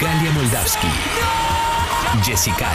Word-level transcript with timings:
Galia 0.00 0.30
Moldavsky. 0.32 0.88
Jessica. 2.24 2.70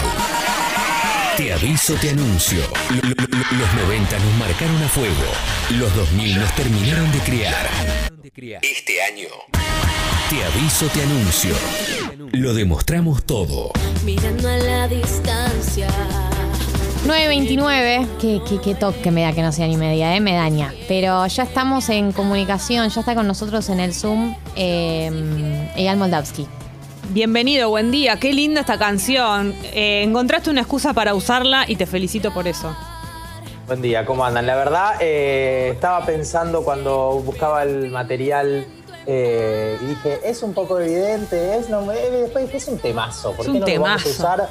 Te 1.37 1.53
aviso, 1.53 1.95
te 1.95 2.11
anuncio. 2.11 2.61
Los 2.91 3.73
90 3.73 4.19
nos 4.19 4.33
marcaron 4.35 4.81
a 4.83 4.87
fuego. 4.87 5.13
Los 5.71 5.95
2000 5.95 6.39
nos 6.39 6.55
terminaron 6.55 7.11
de 7.11 7.19
criar. 7.19 7.69
Este 8.61 9.01
año. 9.01 9.27
Te 10.29 10.43
aviso, 10.43 10.87
te 10.87 11.03
anuncio. 11.03 11.55
Lo 12.31 12.53
demostramos 12.53 13.25
todo. 13.25 13.71
Mirando 14.03 14.49
a 14.49 14.57
la 14.57 14.87
distancia. 14.87 15.87
9.29, 17.05 18.07
qué, 18.19 18.41
qué, 18.49 18.59
qué 18.59 18.73
toque 18.73 19.11
me 19.11 19.21
da 19.21 19.31
que 19.31 19.43
no 19.43 19.51
sea 19.51 19.67
ni 19.67 19.77
media, 19.77 20.15
¿eh? 20.15 20.19
me 20.19 20.33
daña. 20.33 20.73
Pero 20.87 21.27
ya 21.27 21.43
estamos 21.43 21.87
en 21.89 22.11
comunicación, 22.11 22.89
ya 22.89 22.99
está 23.01 23.13
con 23.13 23.27
nosotros 23.27 23.69
en 23.69 23.79
el 23.79 23.93
Zoom 23.93 24.35
eh, 24.55 25.71
Eyal 25.75 25.97
Moldavsky. 25.97 26.47
Bienvenido, 27.09 27.69
buen 27.69 27.91
día. 27.91 28.19
Qué 28.19 28.33
linda 28.33 28.61
esta 28.61 28.79
canción. 28.79 29.53
Eh, 29.73 30.01
encontraste 30.01 30.49
una 30.49 30.61
excusa 30.61 30.93
para 30.93 31.13
usarla 31.13 31.65
y 31.67 31.75
te 31.75 31.85
felicito 31.85 32.33
por 32.33 32.47
eso. 32.47 32.75
Buen 33.67 33.83
día, 33.83 34.03
¿cómo 34.03 34.25
andan? 34.25 34.47
La 34.47 34.55
verdad, 34.55 34.93
eh, 34.99 35.69
estaba 35.73 36.03
pensando 36.07 36.63
cuando 36.63 37.21
buscaba 37.23 37.61
el 37.61 37.91
material 37.91 38.65
eh, 39.05 39.77
y 39.79 39.85
dije, 39.85 40.19
es 40.23 40.41
un 40.41 40.55
poco 40.55 40.79
evidente, 40.79 41.55
es, 41.57 41.69
no, 41.69 41.91
eh, 41.91 42.09
después 42.23 42.45
dije, 42.45 42.57
es 42.57 42.67
un 42.67 42.79
temazo. 42.79 43.31
¿Por 43.33 43.41
Es 43.41 43.45
qué 43.45 43.51
un 43.51 43.59
no 43.59 43.67
lo 43.67 43.81
vamos 43.81 44.01
a 44.01 44.03
temazo. 44.03 44.09
usar 44.09 44.49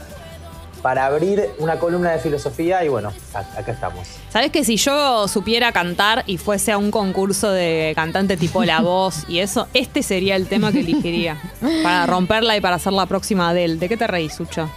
para 0.84 1.06
abrir 1.06 1.48
una 1.60 1.78
columna 1.78 2.10
de 2.10 2.18
filosofía? 2.18 2.84
Y 2.84 2.88
bueno, 2.90 3.10
acá 3.32 3.72
estamos. 3.72 4.06
¿Sabes 4.28 4.50
que 4.50 4.64
si 4.64 4.76
yo 4.76 5.26
supiera 5.28 5.72
cantar 5.72 6.24
y 6.26 6.36
fuese 6.36 6.72
a 6.72 6.76
un 6.78 6.90
concurso 6.90 7.50
de 7.50 7.94
cantante 7.96 8.36
tipo 8.36 8.62
La 8.64 8.80
Voz 8.82 9.24
y 9.26 9.38
eso, 9.38 9.66
este 9.72 10.02
sería 10.02 10.36
el 10.36 10.46
tema 10.46 10.72
que 10.72 10.80
elegiría 10.80 11.40
para 11.82 12.04
romperla 12.04 12.54
y 12.54 12.60
para 12.60 12.76
hacer 12.76 12.92
la 12.92 13.06
próxima 13.06 13.48
Adele? 13.48 13.76
¿De 13.76 13.88
qué 13.88 13.96
te 13.96 14.06
reís, 14.06 14.34
Sucho? 14.34 14.68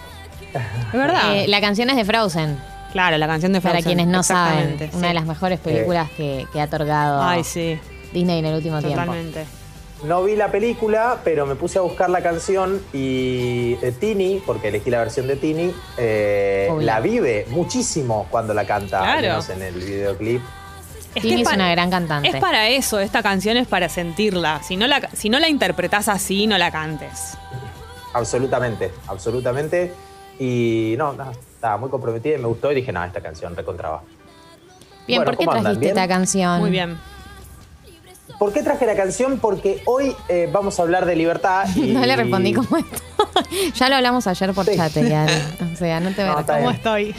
¿Es 0.54 0.94
verdad? 0.94 1.36
Eh, 1.36 1.50
la 1.50 1.59
canción 1.59 1.90
es 1.90 1.98
de 1.98 2.06
Frozen, 2.06 2.58
claro, 2.94 3.18
la 3.18 3.28
canción 3.28 3.52
de 3.52 3.59
para 3.59 3.74
Frozen. 3.81 3.86
quienes 3.86 4.08
no 4.08 4.24
saben. 4.24 4.90
Una 4.94 5.09
de 5.09 5.14
las 5.14 5.26
mejores 5.26 5.59
películas 5.59 6.09
que, 6.16 6.48
que 6.53 6.62
ha 6.62 6.64
otorgado 6.64 7.22
Ay, 7.22 7.44
sí, 7.44 7.78
Disney 8.14 8.40
en 8.40 8.46
el 8.46 8.56
último 8.56 8.80
tiempo. 8.80 9.02
totalmente. 9.02 9.46
No 10.03 10.23
vi 10.23 10.36
la 10.36 10.52
película, 10.52 11.17
pero 11.23 11.45
me 11.48 11.56
puse 11.56 11.80
a 11.80 11.81
buscar 11.81 12.09
la 12.09 12.22
canción 12.22 12.80
y 12.94 13.78
eh, 13.81 13.92
Tini, 14.00 14.42
porque 14.45 14.67
elegí 14.67 14.92
la 14.92 15.00
versión 15.00 15.26
de 15.28 15.36
Tini, 15.38 15.73
eh, 15.98 16.70
la 16.81 17.00
vive 17.00 17.45
muchísimo 17.50 18.28
cuando 18.30 18.53
la 18.53 18.66
canta, 18.66 19.00
al 19.00 19.20
Claro. 19.20 19.28
menos 19.28 19.50
en 19.50 19.62
el 19.64 19.73
videoclip. 19.73 20.42
Es 21.16 21.23
Tini 21.23 21.42
es 21.42 21.48
pa- 21.48 21.56
una 21.56 21.72
gran 21.72 21.90
cantante. 21.90 22.30
Es 22.30 22.36
para 22.36 22.68
eso, 22.70 23.00
esta 23.00 23.23
canción 23.23 23.58
es 23.58 23.68
para 23.68 23.90
sentirla. 23.90 24.62
Si 24.62 24.78
no 24.78 24.86
la, 24.86 25.09
si 25.14 25.30
no 25.30 25.40
la 25.40 25.50
interpretás 25.50 26.09
así, 26.09 26.45
no 26.45 26.59
la 26.59 26.70
cantes. 26.72 27.36
Absolutamente, 28.14 28.92
absolutamente. 29.08 29.94
Y 30.38 30.94
no, 31.00 31.14
no, 31.14 31.31
estaba 31.31 31.78
muy 31.78 31.90
comprometida 31.90 32.36
y 32.36 32.38
me 32.40 32.48
gustó 32.48 32.72
y 32.72 32.75
dije, 32.75 32.92
no, 32.92 33.03
esta 33.03 33.22
canción 33.22 33.56
recontraba. 33.56 34.03
Bien, 35.08 35.23
Bueno, 35.23 35.31
¿por 35.31 35.40
qué 35.40 35.59
trajiste 35.59 35.88
esta 35.88 36.08
canción? 36.08 36.59
Muy 36.59 36.70
bien. 36.70 37.00
¿Por 38.39 38.53
qué 38.53 38.61
traje 38.61 38.86
la 38.86 38.95
canción? 38.95 39.39
Porque 39.39 39.81
hoy 39.86 40.16
eh, 40.30 40.50
vamos 40.52 40.80
a 40.80 40.83
hablar 40.83 41.06
de 41.06 41.16
libertad. 41.16 41.66
Y... 41.75 41.80
No 41.94 42.06
le 42.06 42.16
respondí 42.16 42.53
cómo 42.53 42.78
esto. 42.78 43.02
ya 43.75 43.89
lo 43.89 43.95
hablamos 43.95 44.28
ayer 44.28 44.53
por 44.53 44.66
Sí. 44.66 44.75
chat, 44.75 44.95
Eyal. 44.97 45.30
O 45.73 45.75
sea, 45.75 46.00
no 46.00 46.11
te 46.11 46.23
voy 46.23 46.31
No, 46.34 46.39
a 46.39 46.45
¿Cómo 46.45 46.72
estoy? 46.72 47.16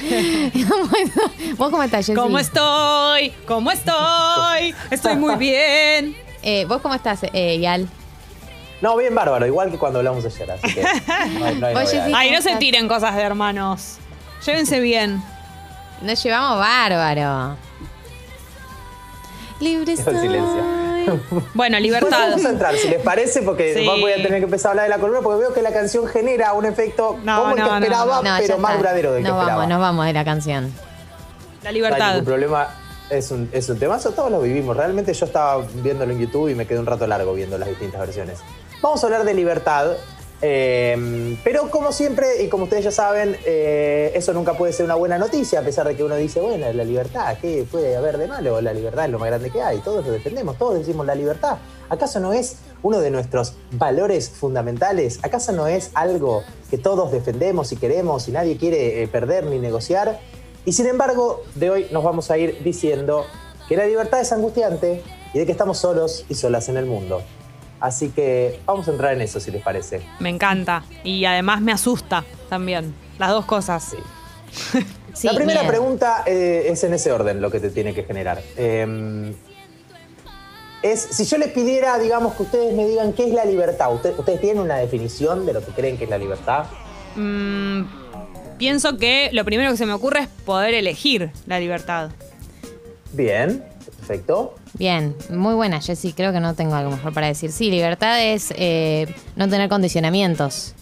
¿Vos 1.57 1.71
cómo 1.71 1.83
estás, 1.83 2.07
Jessy? 2.07 2.15
¿Cómo 2.15 2.39
estoy? 2.39 3.31
¿Cómo 3.47 3.71
estoy? 3.71 4.75
Estoy 4.91 5.17
muy 5.17 5.35
bien. 5.37 6.17
Eh, 6.43 6.65
¿Vos 6.67 6.81
cómo 6.83 6.95
estás, 6.95 7.21
eh, 7.33 7.59
Yal? 7.59 7.89
No, 8.81 8.97
bien 8.97 9.13
bárbaro, 9.15 9.45
igual 9.45 9.73
que 9.73 9.79
cuando 9.79 9.99
hablamos 9.99 10.25
ayer, 10.25 10.51
así 10.53 10.73
que 10.73 10.83
no 10.83 11.45
hay, 11.47 11.55
no 11.57 11.67
hay 11.67 11.75
Oye, 11.75 11.85
novedades. 11.85 11.91
sí. 11.91 12.13
Ay, 12.15 12.31
no 12.31 12.39
¿cómo 12.39 12.51
se 12.51 12.57
tiren 12.59 12.87
cosas 12.87 13.17
de 13.17 13.23
hermanos. 13.23 13.97
Llévense 14.47 14.79
bien. 14.79 15.21
Nos 16.03 16.23
llevamos 16.23 16.59
bárbaro. 16.61 17.57
Libre 19.59 19.97
silencio. 19.97 20.78
Bueno, 21.55 21.77
Pues 21.77 21.83
libertad. 21.83 22.31
vamos 22.31 22.45
a 22.45 22.49
entrar, 22.51 22.75
si 22.77 22.89
les 22.89 23.03
parece, 23.03 23.43
porque 23.43 23.75
Sí. 23.75 23.87
voy 23.87 24.13
a 24.13 24.17
tener 24.17 24.39
que 24.41 24.45
empezar 24.45 24.69
a 24.69 24.71
hablar 24.73 24.85
de 24.85 24.91
la 24.91 24.99
columna, 24.99 25.21
porque 25.23 25.41
veo 25.41 25.53
que 25.55 25.63
la 25.63 25.73
canción 25.73 26.07
genera 26.07 26.53
un 26.53 26.65
efecto 26.67 27.19
No, 27.25 27.41
como 27.41 27.51
el 27.53 27.59
no, 27.59 27.65
que 27.65 27.71
no, 27.71 27.77
esperaba, 27.79 28.23
No, 28.23 28.31
pero 28.39 28.59
más 28.59 28.77
duradero 28.79 29.13
del 29.13 29.23
que 29.23 29.29
Nos 29.29 29.39
esperaba. 29.39 29.57
vamos, 29.63 29.69
nos 29.71 29.81
vamos 29.81 30.07
de 30.07 30.13
la 30.13 30.25
canción. 30.25 30.65
La 30.65 30.71
No 31.63 31.69
hay 31.69 31.75
libertad. 31.75 32.11
ningún 32.13 32.25
problema. 32.25 32.69
Es 33.11 33.31
un, 33.31 33.49
es 33.53 33.67
un 33.71 33.79
temazo, 33.79 34.11
todos 34.11 34.31
lo 34.31 34.41
vivimos. 34.41 34.77
Realmente 34.77 35.15
yo 35.15 35.25
estaba 35.25 35.65
viéndolo 35.83 36.13
en 36.13 36.19
YouTube 36.21 36.51
y 36.51 36.55
me 36.55 36.67
quedé 36.67 36.79
un 36.79 36.85
rato 36.87 37.07
largo 37.07 37.33
viendo 37.33 37.57
las 37.57 37.69
distintas 37.69 38.01
versiones. 38.01 38.41
Vamos 38.83 39.03
a 39.03 39.07
hablar 39.07 39.25
de 39.25 39.33
libertad, 39.33 39.93
eh, 40.41 41.37
pero 41.43 41.71
como 41.71 41.91
siempre, 41.91 42.43
y 42.43 42.49
como 42.49 42.65
ustedes 42.65 42.85
ya 42.85 42.93
saben, 42.93 43.37
eh, 43.45 44.13
eso 44.15 44.33
nunca 44.33 44.55
puede 44.55 44.73
ser 44.73 44.85
una 44.85 44.95
buena 44.95 45.19
noticia, 45.19 45.61
a 45.61 45.63
pesar 45.63 45.89
de 45.89 45.97
que 45.97 46.05
uno 46.05 46.15
dice, 46.15 46.41
bueno, 46.41 46.73
la 46.73 46.85
libertad, 46.85 47.37
¿qué 47.41 47.67
puede 47.69 47.97
haber 47.97 48.19
de 48.19 48.29
malo? 48.29 48.61
La 48.61 48.73
libertad 48.73 49.07
es 49.07 49.11
lo 49.11 49.19
más 49.19 49.29
grande 49.29 49.51
que 49.51 49.61
hay, 49.61 49.79
todos 49.79 50.07
lo 50.07 50.13
defendemos, 50.13 50.57
todos 50.57 50.79
decimos 50.79 51.07
la 51.07 51.17
libertad. 51.17 51.59
¿Acaso 51.89 52.21
no 52.21 52.33
es 52.33 52.59
uno 52.83 53.01
de 53.01 53.11
nuestros 53.11 53.55
valores 53.73 54.31
fundamentales? 54.31 55.19
¿Acaso 55.23 55.53
no 55.53 55.67
es 55.67 55.91
algo 55.95 56.45
que 56.71 56.79
todos 56.79 57.11
defendemos 57.11 57.73
y 57.73 57.77
queremos 57.77 58.29
y 58.29 58.33
nadie 58.33 58.57
quiere 58.59 59.03
eh, 59.03 59.09
perder 59.09 59.47
ni 59.47 59.59
negociar? 59.59 60.21
Y 60.65 60.73
sin 60.73 60.87
embargo, 60.87 61.43
de 61.55 61.71
hoy 61.71 61.87
nos 61.91 62.05
vamos 62.05 62.31
a 62.31 62.39
ir 62.39 62.63
diciendo 62.63 63.25
que 63.69 63.77
la 63.77 63.87
libertad 63.87 64.21
es 64.21 64.31
angustiante 64.33 65.03
y 65.35 65.39
de 65.39 65.47
que 65.47 65.53
estamos 65.53 65.79
solos 65.79 66.25
y 66.29 66.35
solas 66.35 66.69
en 66.69 66.77
el 66.77 66.87
mundo. 66.87 67.23
Así 67.81 68.09
que 68.11 68.59
vamos 68.67 68.89
a 68.89 68.91
entrar 68.93 69.13
en 69.13 69.21
eso, 69.21 69.39
si 69.41 69.51
les 69.51 69.63
parece. 69.63 70.01
Me 70.21 70.29
encanta. 70.31 70.83
Y 71.05 71.25
además 71.25 71.61
me 71.61 71.73
asusta 71.73 72.25
también. 72.49 72.95
Las 73.19 73.31
dos 73.31 73.45
cosas. 73.45 73.85
Sí. 73.85 74.79
Sí, 75.15 75.27
la 75.27 75.35
primera 75.35 75.63
miedo. 75.63 75.73
pregunta 75.73 76.23
eh, 76.27 76.67
es 76.69 76.85
en 76.85 76.95
ese 76.95 77.11
orden 77.11 77.41
lo 77.41 77.51
que 77.51 77.59
te 77.59 77.71
tiene 77.71 77.93
que 77.93 78.05
generar. 78.05 78.41
Eh, 78.57 79.35
es, 80.83 81.01
si 81.01 81.25
yo 81.25 81.39
les 81.39 81.49
pidiera, 81.49 81.99
digamos, 81.99 82.35
que 82.37 82.45
ustedes 82.45 82.73
me 82.73 82.87
digan 82.87 83.13
qué 83.15 83.25
es 83.27 83.33
la 83.35 83.45
libertad, 83.45 83.93
¿Usted- 83.93 84.17
¿ustedes 84.17 84.41
tienen 84.41 84.63
una 84.63 84.77
definición 84.77 85.45
de 85.45 85.55
lo 85.55 85.65
que 85.65 85.73
creen 85.73 85.99
que 85.99 86.05
es 86.05 86.11
la 86.11 86.19
libertad? 86.19 86.67
Mm, 87.17 87.83
pienso 88.59 88.97
que 88.97 89.31
lo 89.33 89.45
primero 89.45 89.73
que 89.73 89.77
se 89.77 89.87
me 89.87 89.93
ocurre 89.93 90.21
es 90.21 90.29
poder 90.29 90.75
elegir 90.75 91.33
la 91.47 91.59
libertad. 91.59 92.11
Bien, 93.13 93.65
perfecto. 94.09 94.55
Bien, 94.75 95.15
muy 95.31 95.55
buena, 95.55 95.81
Jessy. 95.81 96.13
Creo 96.15 96.33
que 96.33 96.41
no 96.41 96.55
tengo 96.55 96.75
algo 96.75 96.91
mejor 96.91 97.13
para 97.13 97.27
decir. 97.27 97.53
Sí, 97.53 97.71
libertad 97.71 98.25
es 98.25 98.53
eh, 98.57 99.15
no 99.37 99.49
tener 99.49 99.69
condicionamientos. 99.69 100.75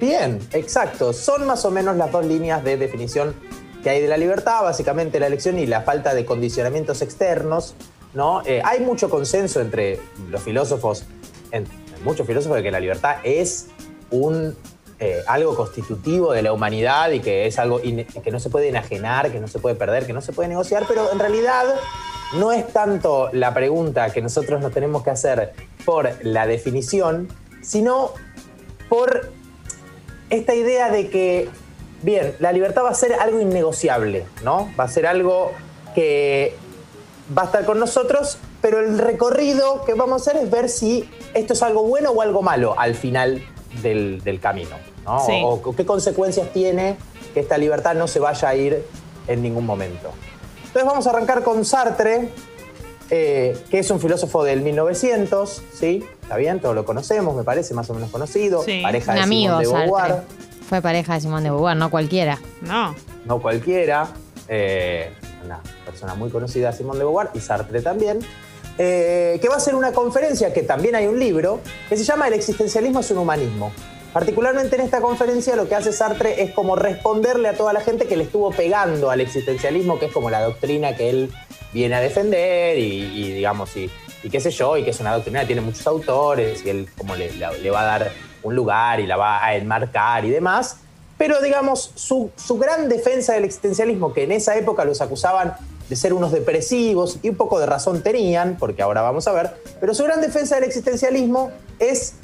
Bien, 0.00 0.40
exacto. 0.52 1.12
Son 1.12 1.46
más 1.46 1.64
o 1.64 1.70
menos 1.70 1.96
las 1.96 2.10
dos 2.10 2.26
líneas 2.26 2.64
de 2.64 2.76
definición 2.76 3.34
que 3.82 3.90
hay 3.90 4.02
de 4.02 4.08
la 4.08 4.16
libertad, 4.16 4.62
básicamente 4.62 5.20
la 5.20 5.28
elección 5.28 5.58
y 5.58 5.66
la 5.66 5.82
falta 5.82 6.12
de 6.14 6.24
condicionamientos 6.24 7.00
externos. 7.00 7.74
¿no? 8.12 8.42
Eh, 8.44 8.60
hay 8.64 8.80
mucho 8.80 9.08
consenso 9.08 9.60
entre 9.60 10.00
los 10.30 10.42
filósofos, 10.42 11.04
en, 11.52 11.64
muchos 12.04 12.26
filósofos, 12.26 12.56
de 12.56 12.62
que 12.64 12.70
la 12.72 12.80
libertad 12.80 13.16
es 13.22 13.68
un, 14.10 14.56
eh, 15.02 15.22
algo 15.26 15.56
constitutivo 15.56 16.32
de 16.32 16.42
la 16.42 16.52
humanidad 16.52 17.10
y 17.10 17.20
que 17.20 17.46
es 17.46 17.58
algo 17.58 17.80
que 17.80 18.30
no 18.30 18.38
se 18.38 18.50
puede 18.50 18.68
enajenar, 18.68 19.32
que 19.32 19.40
no 19.40 19.48
se 19.48 19.58
puede 19.58 19.74
perder, 19.74 20.06
que 20.06 20.12
no 20.12 20.20
se 20.20 20.34
puede 20.34 20.50
negociar, 20.50 20.84
pero 20.86 21.10
en 21.10 21.18
realidad 21.18 21.64
no 22.34 22.52
es 22.52 22.68
tanto 22.68 23.30
la 23.32 23.54
pregunta 23.54 24.10
que 24.10 24.20
nosotros 24.20 24.60
nos 24.60 24.72
tenemos 24.72 25.02
que 25.02 25.08
hacer 25.08 25.54
por 25.86 26.10
la 26.22 26.46
definición, 26.46 27.28
sino 27.62 28.12
por 28.90 29.30
esta 30.28 30.54
idea 30.54 30.90
de 30.90 31.08
que, 31.08 31.48
bien, 32.02 32.34
la 32.38 32.52
libertad 32.52 32.84
va 32.84 32.90
a 32.90 32.94
ser 32.94 33.14
algo 33.14 33.40
innegociable, 33.40 34.26
¿no? 34.44 34.70
Va 34.78 34.84
a 34.84 34.88
ser 34.88 35.06
algo 35.06 35.52
que 35.94 36.54
va 37.36 37.42
a 37.42 37.44
estar 37.46 37.64
con 37.64 37.80
nosotros, 37.80 38.36
pero 38.60 38.80
el 38.80 38.98
recorrido 38.98 39.82
que 39.86 39.94
vamos 39.94 40.26
a 40.26 40.30
hacer 40.30 40.42
es 40.42 40.50
ver 40.50 40.68
si 40.68 41.08
esto 41.32 41.54
es 41.54 41.62
algo 41.62 41.84
bueno 41.84 42.10
o 42.10 42.20
algo 42.20 42.42
malo 42.42 42.78
al 42.78 42.94
final 42.94 43.42
del 43.82 44.40
camino, 44.40 44.76
¿no? 45.04 45.24
Sí. 45.24 45.40
O, 45.44 45.60
o 45.64 45.76
qué 45.76 45.84
consecuencias 45.86 46.52
tiene 46.52 46.96
que 47.34 47.40
esta 47.40 47.58
libertad 47.58 47.94
no 47.94 48.08
se 48.08 48.18
vaya 48.18 48.48
a 48.48 48.54
ir 48.54 48.84
en 49.26 49.42
ningún 49.42 49.66
momento. 49.66 50.10
Entonces 50.58 50.84
vamos 50.84 51.06
a 51.06 51.10
arrancar 51.10 51.42
con 51.42 51.64
Sartre, 51.64 52.28
eh, 53.10 53.58
que 53.70 53.80
es 53.80 53.90
un 53.90 54.00
filósofo 54.00 54.44
del 54.44 54.60
1900, 54.60 55.62
¿sí? 55.74 56.04
Está 56.22 56.36
bien, 56.36 56.60
todos 56.60 56.74
lo 56.74 56.84
conocemos, 56.84 57.34
me 57.34 57.42
parece 57.42 57.74
más 57.74 57.90
o 57.90 57.94
menos 57.94 58.10
conocido. 58.10 58.62
Sí. 58.62 58.80
Pareja 58.82 59.12
Un 59.12 59.16
de 59.16 59.22
amigo, 59.22 59.60
Simone 59.60 59.66
de 59.66 59.84
Beauvoir. 59.84 60.08
Sartre. 60.08 60.26
Fue 60.68 60.82
pareja 60.82 61.14
de 61.14 61.20
Simón 61.20 61.42
de 61.42 61.50
Beauvoir, 61.50 61.76
no 61.76 61.90
cualquiera. 61.90 62.38
No. 62.60 62.94
no 63.24 63.42
cualquiera, 63.42 64.08
eh, 64.46 65.10
una 65.44 65.60
persona 65.84 66.14
muy 66.14 66.30
conocida, 66.30 66.72
Simón 66.72 66.98
de 66.98 67.04
Beauvoir, 67.04 67.30
y 67.34 67.40
Sartre 67.40 67.82
también, 67.82 68.20
eh, 68.78 69.40
que 69.42 69.48
va 69.48 69.54
a 69.54 69.58
hacer 69.58 69.74
una 69.74 69.90
conferencia, 69.92 70.52
que 70.52 70.62
también 70.62 70.94
hay 70.94 71.08
un 71.08 71.18
libro, 71.18 71.58
que 71.88 71.96
se 71.96 72.04
llama 72.04 72.28
El 72.28 72.34
existencialismo 72.34 73.00
es 73.00 73.10
un 73.10 73.18
humanismo. 73.18 73.72
Particularmente 74.12 74.76
en 74.76 74.82
esta 74.82 75.00
conferencia 75.00 75.54
lo 75.56 75.68
que 75.68 75.74
hace 75.74 75.92
Sartre 75.92 76.42
es 76.42 76.52
como 76.52 76.76
responderle 76.76 77.48
a 77.48 77.54
toda 77.54 77.72
la 77.72 77.80
gente 77.80 78.06
que 78.06 78.16
le 78.16 78.24
estuvo 78.24 78.50
pegando 78.50 79.10
al 79.10 79.20
existencialismo, 79.20 79.98
que 79.98 80.06
es 80.06 80.12
como 80.12 80.30
la 80.30 80.42
doctrina 80.42 80.96
que 80.96 81.10
él 81.10 81.30
viene 81.72 81.94
a 81.94 82.00
defender 82.00 82.76
y, 82.78 83.32
digamos, 83.32 83.76
y 83.76 83.88
y 84.22 84.30
qué 84.30 84.40
sé 84.40 84.50
yo, 84.50 84.76
y 84.76 84.84
que 84.84 84.90
es 84.90 85.00
una 85.00 85.14
doctrina 85.14 85.40
que 85.40 85.46
tiene 85.46 85.62
muchos 85.62 85.86
autores 85.86 86.64
y 86.64 86.70
él 86.70 86.88
como 86.96 87.16
le, 87.16 87.30
va 87.70 87.80
a 87.80 87.84
dar 87.84 88.12
un 88.42 88.54
lugar 88.54 89.00
y 89.00 89.06
la 89.06 89.16
va 89.16 89.44
a 89.44 89.54
enmarcar 89.54 90.24
y 90.24 90.30
demás. 90.30 90.76
Pero 91.16 91.40
digamos, 91.40 91.92
su, 91.94 92.30
su 92.36 92.58
gran 92.58 92.88
defensa 92.88 93.34
del 93.34 93.44
existencialismo, 93.44 94.12
que 94.12 94.24
en 94.24 94.32
esa 94.32 94.56
época 94.56 94.84
los 94.84 95.00
acusaban 95.00 95.54
de 95.88 95.96
ser 95.96 96.12
unos 96.12 96.32
depresivos 96.32 97.18
y 97.22 97.28
un 97.28 97.36
poco 97.36 97.58
de 97.58 97.66
razón 97.66 98.02
tenían, 98.02 98.56
porque 98.58 98.82
ahora 98.82 99.02
vamos 99.02 99.26
a 99.26 99.32
ver, 99.32 99.50
pero 99.80 99.94
su 99.94 100.04
gran 100.04 100.20
defensa 100.20 100.54
del 100.54 100.64
existencialismo 100.64 101.50
es 101.78 102.14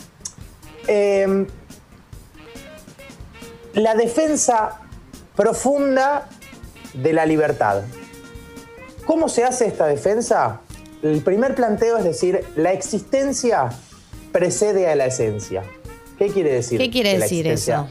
eh, 0.87 1.47
la 3.77 3.95
defensa 3.95 4.81
profunda 5.37 6.29
de 6.95 7.13
la 7.13 7.27
libertad. 7.27 7.83
¿Cómo 9.05 9.29
se 9.29 9.45
hace 9.45 9.67
esta 9.67 9.87
defensa? 9.87 10.63
El 11.03 11.21
primer 11.21 11.55
planteo 11.55 11.99
es 11.99 12.05
decir, 12.05 12.43
la 12.57 12.73
existencia 12.73 13.69
precede 14.33 14.89
a 14.89 14.97
la 14.97 15.07
esencia. 15.07 15.63
¿Qué 16.19 16.29
quiere 16.29 16.55
decir? 16.55 16.79
¿Qué 16.81 16.91
quiere 16.91 17.19
decir 17.19 17.47
eso? 17.47 17.87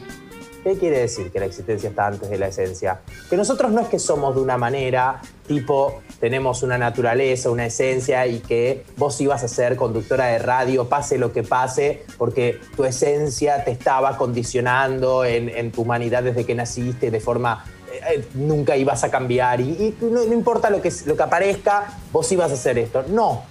¿Qué 0.66 0.76
quiere 0.76 0.98
decir 0.98 1.30
que 1.30 1.38
la 1.38 1.46
existencia 1.46 1.90
está 1.90 2.08
antes 2.08 2.28
de 2.28 2.38
la 2.38 2.48
esencia? 2.48 2.98
Que 3.30 3.36
nosotros 3.36 3.70
no 3.70 3.82
es 3.82 3.86
que 3.86 4.00
somos 4.00 4.34
de 4.34 4.40
una 4.40 4.58
manera, 4.58 5.22
tipo, 5.46 6.02
tenemos 6.18 6.64
una 6.64 6.76
naturaleza, 6.76 7.50
una 7.50 7.66
esencia 7.66 8.26
y 8.26 8.40
que 8.40 8.84
vos 8.96 9.20
ibas 9.20 9.44
a 9.44 9.46
ser 9.46 9.76
conductora 9.76 10.26
de 10.26 10.40
radio, 10.40 10.88
pase 10.88 11.18
lo 11.18 11.32
que 11.32 11.44
pase, 11.44 12.02
porque 12.18 12.58
tu 12.74 12.84
esencia 12.84 13.62
te 13.62 13.70
estaba 13.70 14.16
condicionando 14.16 15.24
en, 15.24 15.50
en 15.50 15.70
tu 15.70 15.82
humanidad 15.82 16.24
desde 16.24 16.44
que 16.44 16.56
naciste 16.56 17.12
de 17.12 17.20
forma... 17.20 17.64
eh, 17.92 18.16
eh, 18.16 18.24
nunca 18.34 18.76
ibas 18.76 19.04
a 19.04 19.10
cambiar 19.12 19.60
y, 19.60 19.70
y 19.70 19.96
no, 20.00 20.24
no 20.24 20.32
importa 20.32 20.68
lo 20.68 20.82
que, 20.82 20.92
lo 21.04 21.16
que 21.16 21.22
aparezca, 21.22 21.96
vos 22.10 22.32
ibas 22.32 22.50
a 22.50 22.54
hacer 22.54 22.76
esto. 22.76 23.04
No, 23.06 23.44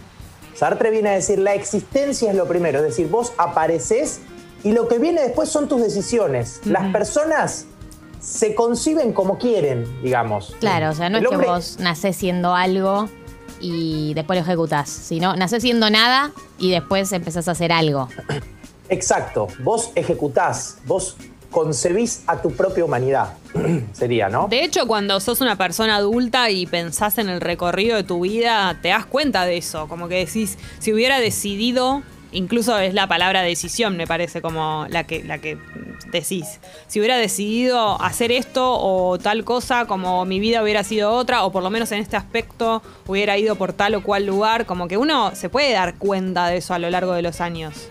Sartre 0.53 0.91
viene 0.91 1.11
a 1.11 1.13
decir, 1.13 1.39
la 1.39 1.53
existencia 1.53 2.29
es 2.29 2.35
lo 2.35 2.45
primero, 2.45 2.79
es 2.79 2.83
decir, 2.83 3.07
vos 3.07 3.31
apareces 3.37 4.19
y 4.65 4.71
lo 4.71 4.87
que 4.87 4.97
viene 4.97 5.21
después 5.21 5.47
son 5.47 5.67
tus 5.69 5.79
decisiones. 5.79 6.59
Las 6.65 6.91
personas 6.91 7.67
se 8.19 8.55
conciben 8.55 9.13
como 9.13 9.37
quieren, 9.37 9.85
digamos. 10.01 10.55
Claro, 10.59 10.89
o 10.89 10.93
sea, 10.95 11.07
no 11.07 11.19
El 11.19 11.25
es 11.25 11.29
que 11.29 11.37
vos 11.37 11.77
nacés 11.79 12.15
siendo 12.15 12.55
algo 12.55 13.07
y 13.59 14.15
después 14.15 14.39
lo 14.39 14.43
ejecutás, 14.43 14.89
sino 14.89 15.35
nacés 15.35 15.61
siendo 15.61 15.91
nada 15.91 16.31
y 16.57 16.71
después 16.71 17.11
empezás 17.11 17.47
a 17.47 17.51
hacer 17.51 17.71
algo. 17.71 18.09
Exacto, 18.89 19.47
vos 19.59 19.91
ejecutás, 19.93 20.79
vos 20.87 21.15
concebís 21.51 22.23
a 22.25 22.41
tu 22.41 22.49
propia 22.51 22.85
humanidad, 22.85 23.35
sería, 23.93 24.29
¿no? 24.29 24.47
De 24.47 24.63
hecho, 24.63 24.87
cuando 24.87 25.19
sos 25.19 25.41
una 25.41 25.57
persona 25.57 25.97
adulta 25.97 26.49
y 26.49 26.65
pensás 26.65 27.19
en 27.19 27.29
el 27.29 27.39
recorrido 27.39 27.97
de 27.97 28.03
tu 28.03 28.21
vida, 28.21 28.79
te 28.81 28.89
das 28.89 29.05
cuenta 29.05 29.45
de 29.45 29.57
eso. 29.57 29.87
Como 29.87 30.07
que 30.07 30.25
decís, 30.25 30.57
si 30.79 30.91
hubiera 30.91 31.19
decidido, 31.19 32.01
incluso 32.35 32.77
es 32.77 32.93
la 32.93 33.07
palabra 33.07 33.41
decisión, 33.41 33.97
me 33.97 34.05
parece, 34.05 34.41
como 34.41 34.85
la 34.89 35.05
que, 35.05 35.23
la 35.23 35.39
que 35.39 35.57
decís. 36.11 36.59
Si 36.87 36.99
hubiera 36.99 37.17
decidido 37.17 38.01
hacer 38.01 38.31
esto 38.31 38.77
o 38.79 39.17
tal 39.17 39.43
cosa, 39.43 39.85
como 39.85 40.25
mi 40.25 40.39
vida 40.39 40.61
hubiera 40.61 40.83
sido 40.83 41.11
otra, 41.11 41.43
o 41.43 41.51
por 41.51 41.63
lo 41.63 41.69
menos 41.69 41.91
en 41.91 41.99
este 41.99 42.17
aspecto 42.17 42.81
hubiera 43.07 43.37
ido 43.37 43.55
por 43.55 43.73
tal 43.73 43.95
o 43.95 44.03
cual 44.03 44.25
lugar, 44.25 44.65
como 44.65 44.87
que 44.87 44.97
uno 44.97 45.35
se 45.35 45.49
puede 45.49 45.73
dar 45.73 45.95
cuenta 45.97 46.47
de 46.47 46.57
eso 46.57 46.73
a 46.73 46.79
lo 46.79 46.89
largo 46.89 47.13
de 47.13 47.21
los 47.21 47.41
años. 47.41 47.89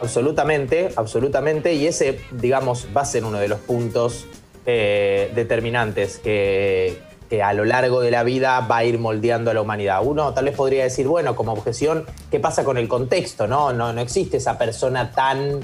Absolutamente, 0.00 0.90
absolutamente. 0.96 1.74
Y 1.74 1.86
ese, 1.86 2.20
digamos, 2.32 2.88
va 2.94 3.02
a 3.02 3.06
ser 3.06 3.24
uno 3.24 3.38
de 3.38 3.48
los 3.48 3.60
puntos 3.60 4.26
eh, 4.66 5.30
determinantes 5.34 6.18
que, 6.18 6.98
que 7.28 7.42
a 7.42 7.52
lo 7.52 7.64
largo 7.64 8.00
de 8.00 8.10
la 8.10 8.22
vida 8.22 8.60
va 8.60 8.78
a 8.78 8.84
ir 8.84 8.98
moldeando 8.98 9.50
a 9.50 9.54
la 9.54 9.62
humanidad. 9.62 10.00
Uno 10.04 10.32
tal 10.32 10.46
vez 10.46 10.54
podría 10.54 10.84
decir, 10.84 11.06
bueno, 11.08 11.34
como 11.36 11.52
objeción, 11.52 12.04
¿qué 12.30 12.40
pasa 12.40 12.64
con 12.64 12.78
el 12.78 12.88
contexto? 12.88 13.46
No, 13.46 13.72
no, 13.72 13.92
no 13.92 14.00
existe 14.00 14.36
esa 14.36 14.58
persona 14.58 15.12
tan 15.12 15.60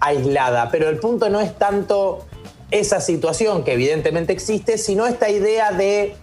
aislada. 0.00 0.70
Pero 0.70 0.88
el 0.88 0.98
punto 0.98 1.28
no 1.30 1.40
es 1.40 1.56
tanto 1.58 2.26
esa 2.70 3.00
situación 3.00 3.62
que 3.62 3.74
evidentemente 3.74 4.32
existe, 4.32 4.78
sino 4.78 5.06
esta 5.06 5.30
idea 5.30 5.72
de 5.72 6.16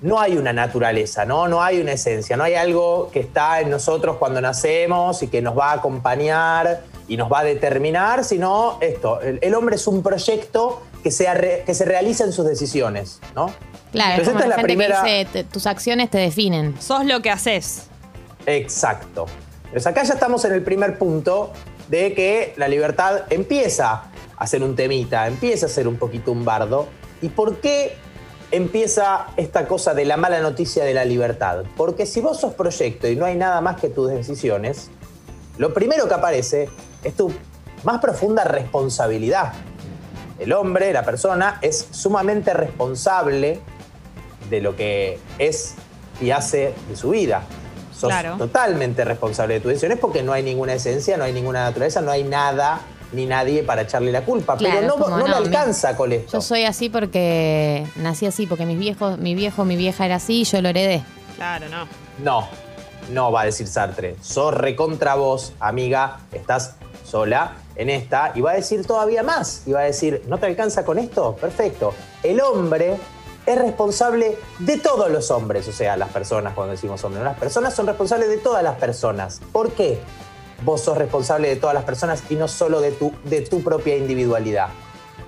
no 0.00 0.20
hay 0.20 0.36
una 0.36 0.52
naturaleza, 0.52 1.24
¿no? 1.24 1.48
No 1.48 1.62
hay 1.62 1.80
una 1.80 1.92
esencia, 1.92 2.36
no 2.36 2.44
hay 2.44 2.54
algo 2.54 3.10
que 3.10 3.20
está 3.20 3.60
en 3.60 3.70
nosotros 3.70 4.16
cuando 4.18 4.40
nacemos 4.40 5.22
y 5.22 5.28
que 5.28 5.40
nos 5.40 5.58
va 5.58 5.70
a 5.70 5.74
acompañar 5.74 6.82
y 7.08 7.16
nos 7.16 7.32
va 7.32 7.40
a 7.40 7.44
determinar, 7.44 8.24
sino 8.24 8.78
esto, 8.80 9.20
el, 9.20 9.54
hombre 9.54 9.76
es 9.76 9.86
un 9.86 10.02
proyecto 10.02 10.82
que 11.02 11.10
que 11.10 11.74
se 11.74 11.84
realiza 11.84 12.24
en 12.24 12.32
sus 12.32 12.46
decisiones, 12.46 13.20
¿no? 13.34 13.50
Claro, 13.94 14.20
es 14.22 14.28
Entonces 14.28 14.32
como 14.32 14.38
esta 14.38 14.38
la 14.40 14.44
es 14.44 14.48
la 14.48 14.56
gente 14.56 14.66
primera... 14.74 15.02
que 15.02 15.18
dice, 15.18 15.30
"Te- 15.32 15.44
tus 15.44 15.66
acciones 15.66 16.10
te 16.10 16.18
definen. 16.18 16.74
Sos 16.80 17.04
lo 17.06 17.22
que 17.22 17.30
haces. 17.30 17.86
Exacto. 18.46 19.26
Entonces 19.64 19.86
acá 19.86 20.02
ya 20.02 20.14
estamos 20.14 20.44
en 20.44 20.52
el 20.52 20.62
primer 20.62 20.98
punto 20.98 21.52
de 21.88 22.12
que 22.14 22.54
la 22.56 22.68
libertad 22.68 23.22
empieza 23.30 24.04
a 24.36 24.46
ser 24.46 24.62
un 24.62 24.76
temita, 24.76 25.26
empieza 25.26 25.66
a 25.66 25.68
ser 25.68 25.88
un 25.88 25.96
poquito 25.96 26.30
un 26.32 26.44
bardo. 26.44 26.88
¿Y 27.22 27.28
por 27.30 27.56
qué 27.58 27.96
empieza 28.50 29.26
esta 29.36 29.66
cosa 29.66 29.94
de 29.94 30.04
la 30.04 30.16
mala 30.16 30.40
noticia 30.40 30.84
de 30.84 30.94
la 30.94 31.04
libertad? 31.04 31.64
Porque 31.76 32.06
si 32.06 32.20
vos 32.20 32.38
sos 32.40 32.54
proyecto 32.54 33.08
y 33.08 33.16
no 33.16 33.24
hay 33.24 33.36
nada 33.36 33.60
más 33.60 33.80
que 33.80 33.88
tus 33.88 34.10
decisiones, 34.10 34.90
lo 35.58 35.72
primero 35.72 36.06
que 36.08 36.14
aparece 36.14 36.68
es 37.02 37.14
tu 37.14 37.32
más 37.84 38.00
profunda 38.00 38.44
responsabilidad. 38.44 39.52
El 40.38 40.52
hombre, 40.52 40.92
la 40.92 41.04
persona, 41.04 41.58
es 41.62 41.86
sumamente 41.90 42.52
responsable 42.54 43.60
de 44.50 44.60
lo 44.60 44.76
que 44.76 45.18
es 45.38 45.74
y 46.20 46.30
hace 46.30 46.74
de 46.88 46.96
su 46.96 47.10
vida. 47.10 47.42
Sos 47.92 48.08
Claro. 48.10 48.36
totalmente 48.36 49.04
responsable 49.04 49.54
de 49.54 49.60
tus 49.60 49.68
decisiones 49.70 49.98
porque 50.00 50.22
no 50.22 50.32
hay 50.32 50.42
ninguna 50.42 50.74
esencia, 50.74 51.16
no 51.16 51.24
hay 51.24 51.32
ninguna 51.32 51.62
naturaleza, 51.64 52.00
no 52.00 52.10
hay 52.10 52.24
nada 52.24 52.80
ni 53.12 53.26
nadie 53.26 53.62
para 53.62 53.82
echarle 53.82 54.10
la 54.10 54.24
culpa. 54.24 54.56
Claro, 54.56 54.74
Pero 54.80 54.96
no, 54.98 55.04
es 55.04 55.10
no 55.10 55.18
le 55.18 55.22
no, 55.34 55.40
mi- 55.40 55.46
alcanza 55.46 55.96
con 55.96 56.10
esto. 56.12 56.32
Yo 56.32 56.40
soy 56.40 56.64
así 56.64 56.88
porque 56.88 57.86
nací 57.96 58.26
así, 58.26 58.46
porque 58.46 58.66
mis 58.66 58.78
viejos, 58.78 59.18
mi 59.18 59.34
viejo, 59.36 59.64
mi 59.64 59.76
vieja 59.76 60.04
era 60.06 60.16
así 60.16 60.40
y 60.40 60.44
yo 60.44 60.60
lo 60.60 60.68
heredé. 60.70 61.02
Claro, 61.36 61.66
no. 61.68 61.86
No, 62.18 62.48
no 63.12 63.30
va 63.30 63.42
a 63.42 63.44
decir 63.44 63.68
Sartre. 63.68 64.16
Sos 64.20 64.52
recontra 64.54 65.14
vos, 65.14 65.52
amiga, 65.60 66.18
estás 66.32 66.74
sola 67.04 67.52
en 67.76 67.90
esta. 67.90 68.32
Y 68.34 68.40
va 68.40 68.50
a 68.52 68.54
decir 68.54 68.84
todavía 68.84 69.22
más. 69.22 69.62
Y 69.66 69.72
va 69.72 69.80
a 69.80 69.84
decir, 69.84 70.22
¿no 70.26 70.38
te 70.38 70.46
alcanza 70.46 70.84
con 70.84 70.98
esto? 70.98 71.36
Perfecto. 71.40 71.94
El 72.24 72.40
hombre 72.40 72.96
es 73.46 73.58
responsable 73.58 74.38
de 74.58 74.78
todos 74.78 75.10
los 75.10 75.30
hombres. 75.30 75.68
O 75.68 75.72
sea, 75.72 75.96
las 75.96 76.10
personas, 76.10 76.54
cuando 76.54 76.72
decimos 76.72 77.02
hombres, 77.04 77.24
las 77.24 77.38
personas 77.38 77.74
son 77.74 77.86
responsables 77.86 78.28
de 78.28 78.38
todas 78.38 78.62
las 78.62 78.76
personas. 78.76 79.40
¿Por 79.52 79.72
qué? 79.72 80.00
Vos 80.64 80.80
sos 80.82 80.96
responsable 80.96 81.48
de 81.48 81.56
todas 81.56 81.74
las 81.74 81.84
personas 81.84 82.22
y 82.30 82.36
no 82.36 82.48
solo 82.48 82.80
de 82.80 82.92
tu, 82.92 83.12
de 83.24 83.42
tu 83.42 83.62
propia 83.62 83.96
individualidad. 83.96 84.68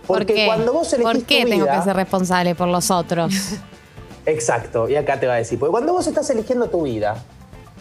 ¿Por 0.06 0.18
Porque 0.18 0.34
qué? 0.34 0.46
cuando 0.46 0.72
vos 0.72 0.92
elegís 0.92 1.12
¿Por 1.12 1.22
qué 1.24 1.42
tu 1.42 1.50
tengo 1.50 1.64
vida- 1.64 1.78
que 1.78 1.84
ser 1.84 1.96
responsable 1.96 2.54
por 2.54 2.68
los 2.68 2.90
otros? 2.90 3.34
Exacto, 4.26 4.88
y 4.88 4.96
acá 4.96 5.20
te 5.20 5.26
va 5.26 5.34
a 5.34 5.36
decir, 5.36 5.58
porque 5.58 5.70
cuando 5.70 5.92
vos 5.92 6.06
estás 6.06 6.28
eligiendo 6.30 6.68
tu 6.68 6.82
vida, 6.82 7.22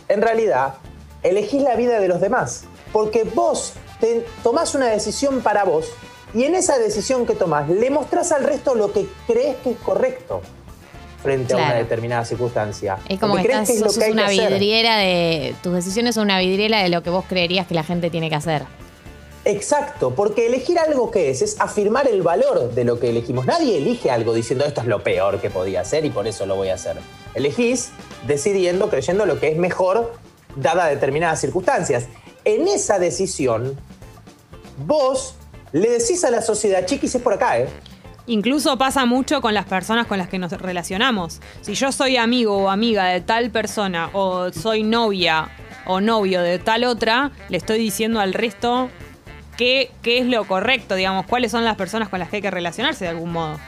en 0.07 0.21
realidad 0.21 0.75
elegís 1.23 1.63
la 1.63 1.75
vida 1.75 1.99
de 1.99 2.07
los 2.07 2.21
demás, 2.21 2.65
porque 2.93 3.23
vos 3.23 3.73
te 3.99 4.25
tomás 4.43 4.75
una 4.75 4.87
decisión 4.87 5.41
para 5.41 5.63
vos 5.63 5.87
y 6.35 6.43
en 6.43 6.53
esa 6.53 6.77
decisión 6.77 7.25
que 7.25 7.33
tomás 7.33 7.69
le 7.69 7.89
mostrás 7.89 8.31
al 8.33 8.43
resto 8.43 8.75
lo 8.75 8.91
que 8.91 9.07
crees 9.25 9.55
que 9.63 9.71
es 9.71 9.77
correcto 9.77 10.41
frente 11.23 11.53
a 11.53 11.57
una 11.57 11.73
determinada 11.73 12.25
circunstancia. 12.25 12.97
Es 13.09 13.19
como 13.19 13.35
Lo 13.35 13.41
que 13.41 13.47
crees 13.47 13.69
es 13.69 13.79
sos 13.79 13.97
que 13.97 14.05
que 14.05 14.11
una 14.11 14.29
vidriera 14.29 14.97
de. 14.97 15.55
Tus 15.63 15.73
decisiones 15.73 16.13
son 16.13 16.25
una 16.25 16.39
vidriera 16.39 16.83
de 16.83 16.89
lo 16.89 17.01
que 17.01 17.09
vos 17.09 17.25
creerías 17.27 17.65
que 17.65 17.73
la 17.73 17.83
gente 17.83 18.11
tiene 18.11 18.29
que 18.29 18.35
hacer. 18.35 18.63
Exacto, 19.45 20.13
porque 20.13 20.47
elegir 20.47 20.77
algo 20.77 21.09
que 21.09 21.29
es 21.29 21.41
es 21.41 21.59
afirmar 21.59 22.07
el 22.07 22.21
valor 22.21 22.73
de 22.73 22.83
lo 22.83 22.99
que 22.99 23.09
elegimos. 23.09 23.45
Nadie 23.45 23.77
elige 23.77 24.11
algo 24.11 24.33
diciendo 24.33 24.65
esto 24.65 24.81
es 24.81 24.87
lo 24.87 25.03
peor 25.03 25.39
que 25.39 25.49
podía 25.49 25.81
hacer 25.81 26.03
y 26.03 26.09
por 26.09 26.27
eso 26.27 26.45
lo 26.45 26.55
voy 26.55 26.69
a 26.69 26.75
hacer. 26.75 26.97
Elegís 27.33 27.91
decidiendo, 28.27 28.89
creyendo 28.89 29.25
lo 29.25 29.39
que 29.39 29.49
es 29.49 29.57
mejor 29.57 30.13
dada 30.55 30.87
determinadas 30.87 31.39
circunstancias. 31.41 32.07
En 32.43 32.67
esa 32.67 32.99
decisión, 32.99 33.79
vos 34.85 35.35
le 35.71 35.89
decís 35.89 36.23
a 36.23 36.31
la 36.31 36.41
sociedad, 36.41 36.85
chiquis, 36.85 37.15
es 37.15 37.21
por 37.21 37.33
acá, 37.33 37.59
¿eh? 37.59 37.67
Incluso 38.27 38.75
pasa 38.77 39.05
mucho 39.05 39.39
con 39.39 39.53
las 39.53 39.65
personas 39.65 40.07
con 40.07 40.17
las 40.17 40.29
que 40.29 40.39
nos 40.39 40.51
relacionamos. 40.51 41.41
Si 41.61 41.75
yo 41.75 41.91
soy 41.91 42.17
amigo 42.17 42.57
o 42.57 42.69
amiga 42.69 43.05
de 43.05 43.21
tal 43.21 43.51
persona 43.51 44.09
o 44.13 44.51
soy 44.51 44.81
novia 44.81 45.49
o 45.85 46.01
novio 46.01 46.41
de 46.41 46.57
tal 46.57 46.85
otra, 46.85 47.31
le 47.49 47.57
estoy 47.57 47.77
diciendo 47.77 48.19
al 48.19 48.33
resto 48.33 48.89
qué, 49.57 49.91
qué 50.01 50.17
es 50.17 50.25
lo 50.25 50.45
correcto, 50.45 50.95
digamos, 50.95 51.27
cuáles 51.27 51.51
son 51.51 51.63
las 51.65 51.75
personas 51.75 52.09
con 52.09 52.19
las 52.19 52.29
que 52.29 52.37
hay 52.37 52.41
que 52.41 52.49
relacionarse 52.49 53.05
de 53.05 53.11
algún 53.11 53.31
modo. 53.31 53.59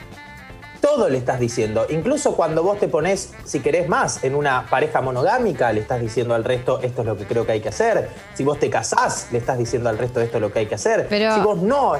Todo 0.81 1.10
le 1.10 1.17
estás 1.17 1.39
diciendo. 1.39 1.86
Incluso 1.89 2.36
cuando 2.36 2.63
vos 2.63 2.79
te 2.79 2.88
pones, 2.88 3.34
si 3.46 3.60
querés 3.60 3.88
más, 3.89 4.24
en 4.24 4.36
una 4.36 4.65
pareja 4.69 5.01
monogámica, 5.01 5.72
le 5.74 5.81
estás 5.81 6.00
diciendo 6.01 6.36
al 6.36 6.43
resto, 6.43 6.79
esto 6.81 7.01
es 7.01 7.07
lo 7.07 7.17
que 7.17 7.25
creo 7.25 7.46
que 7.46 7.53
hay 7.53 7.62
que 7.62 7.69
hacer. 7.69 8.10
Si 8.36 8.43
vos 8.43 8.60
te 8.60 8.69
casás, 8.69 9.27
le 9.31 9.39
estás 9.39 9.57
diciendo 9.57 9.89
al 9.89 9.98
resto, 9.98 10.22
esto 10.22 10.38
es 10.38 10.41
lo 10.41 10.51
que 10.51 10.60
hay 10.60 10.65
que 10.67 10.75
hacer. 10.75 11.07
Pero- 11.10 11.34
si 11.36 11.41
vos 11.41 11.57
no, 11.62 11.96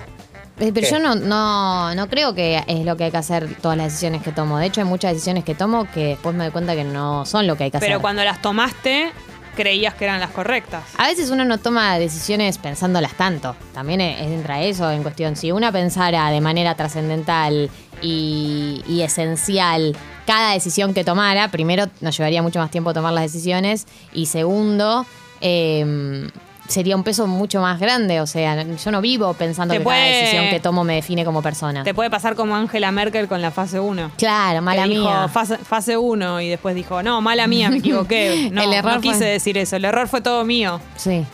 Eh, 0.60 0.72
Pero 0.74 0.88
¿Qué? 0.88 0.92
yo 0.92 0.98
no, 1.00 1.14
no, 1.14 1.94
no 1.94 2.10
creo 2.10 2.34
que 2.34 2.64
es 2.66 2.84
lo 2.84 2.98
que 2.98 3.04
hay 3.04 3.12
que 3.12 3.18
hacer 3.18 3.48
todas 3.62 3.78
las 3.78 3.88
decisiones 3.92 4.24
que 4.24 4.32
tomo. 4.32 4.58
De 4.58 4.66
hecho, 4.66 4.82
hay 4.82 4.88
muchas 4.88 5.12
decisiones 5.14 5.44
que 5.44 5.54
tomo 5.54 5.88
que 5.94 6.06
después 6.06 6.34
me 6.34 6.46
doy 6.46 6.52
cuenta 6.52 6.74
que 6.74 6.84
no 6.84 7.28
son 7.28 7.46
lo 7.46 7.56
que 7.56 7.66
hay 7.66 7.70
que 7.72 7.78
hacer. 7.78 7.88
Pero 7.90 8.02
cuando 8.02 8.24
las 8.24 8.42
tomaste, 8.42 9.12
creías 9.58 9.96
que 9.96 10.06
eran 10.06 10.22
las 10.22 10.30
correctas. 10.30 10.84
A 10.98 11.08
veces 11.08 11.30
uno 11.32 11.44
no 11.44 11.58
toma 11.58 12.00
decisiones 12.00 12.58
pensándolas 12.60 13.16
tanto. 13.16 13.56
También 13.74 14.00
e- 14.00 14.34
entra 14.34 14.62
eso 14.62 14.90
en 14.92 15.02
cuestión. 15.04 15.36
Si 15.36 15.52
una 15.52 15.72
pensara 15.72 16.30
de 16.30 16.40
manera 16.40 16.76
trascendental 16.76 17.70
y, 18.02 18.84
y 18.88 19.02
esencial 19.02 19.98
cada 20.26 20.54
decisión 20.54 20.94
que 20.94 21.04
tomara, 21.04 21.50
primero 21.50 21.88
nos 22.02 22.16
llevaría 22.18 22.42
mucho 22.42 22.60
más 22.60 22.70
tiempo 22.70 22.94
tomar 22.94 23.14
las 23.14 23.24
decisiones 23.24 23.88
y 24.14 24.28
segundo, 24.28 25.06
eh, 25.42 26.30
sería 26.68 26.96
un 26.96 27.04
peso 27.04 27.28
mucho 27.28 27.62
más 27.62 27.80
grande. 27.80 28.22
O 28.22 28.28
sea, 28.28 28.62
yo 28.64 28.92
no 28.92 29.02
vivo 29.02 29.34
pensando 29.34 29.74
Te 29.74 29.80
que 29.80 29.84
cada 29.86 29.96
puede- 29.96 30.20
decisión 30.20 30.50
que 30.50 30.60
tomo 30.60 30.84
me 30.84 30.96
define 30.96 31.26
como 31.26 31.42
persona. 31.42 31.84
Te 31.84 31.94
puede 31.94 32.10
pasar 32.10 32.36
como 32.36 32.56
Angela 32.56 32.92
Merkel 32.92 33.28
con 33.28 33.42
la 33.42 33.52
fase 33.52 33.80
1. 33.80 34.12
Claro, 34.18 34.62
mala 34.62 34.84
que 34.84 34.90
dijo 34.90 35.02
mía. 35.04 35.28
fase, 35.28 35.58
fase 35.58 35.98
1 35.98 36.42
y 36.42 36.50
después 36.50 36.76
dijo, 36.76 37.02
no, 37.04 37.22
mala 37.22 37.48
mía, 37.48 37.70
me 37.70 37.78
equivoqué. 37.78 38.50
No, 38.52 38.62
El 38.64 38.74
error 38.74 38.96
no 38.96 39.02
quise 39.02 39.18
fue- 39.18 39.28
decir 39.28 39.58
eso, 39.58 39.76
el 39.78 39.86
error 39.86 40.08
fue 40.08 40.22
todo 40.22 40.44
mío. 40.46 40.80
Sí. 40.96 41.26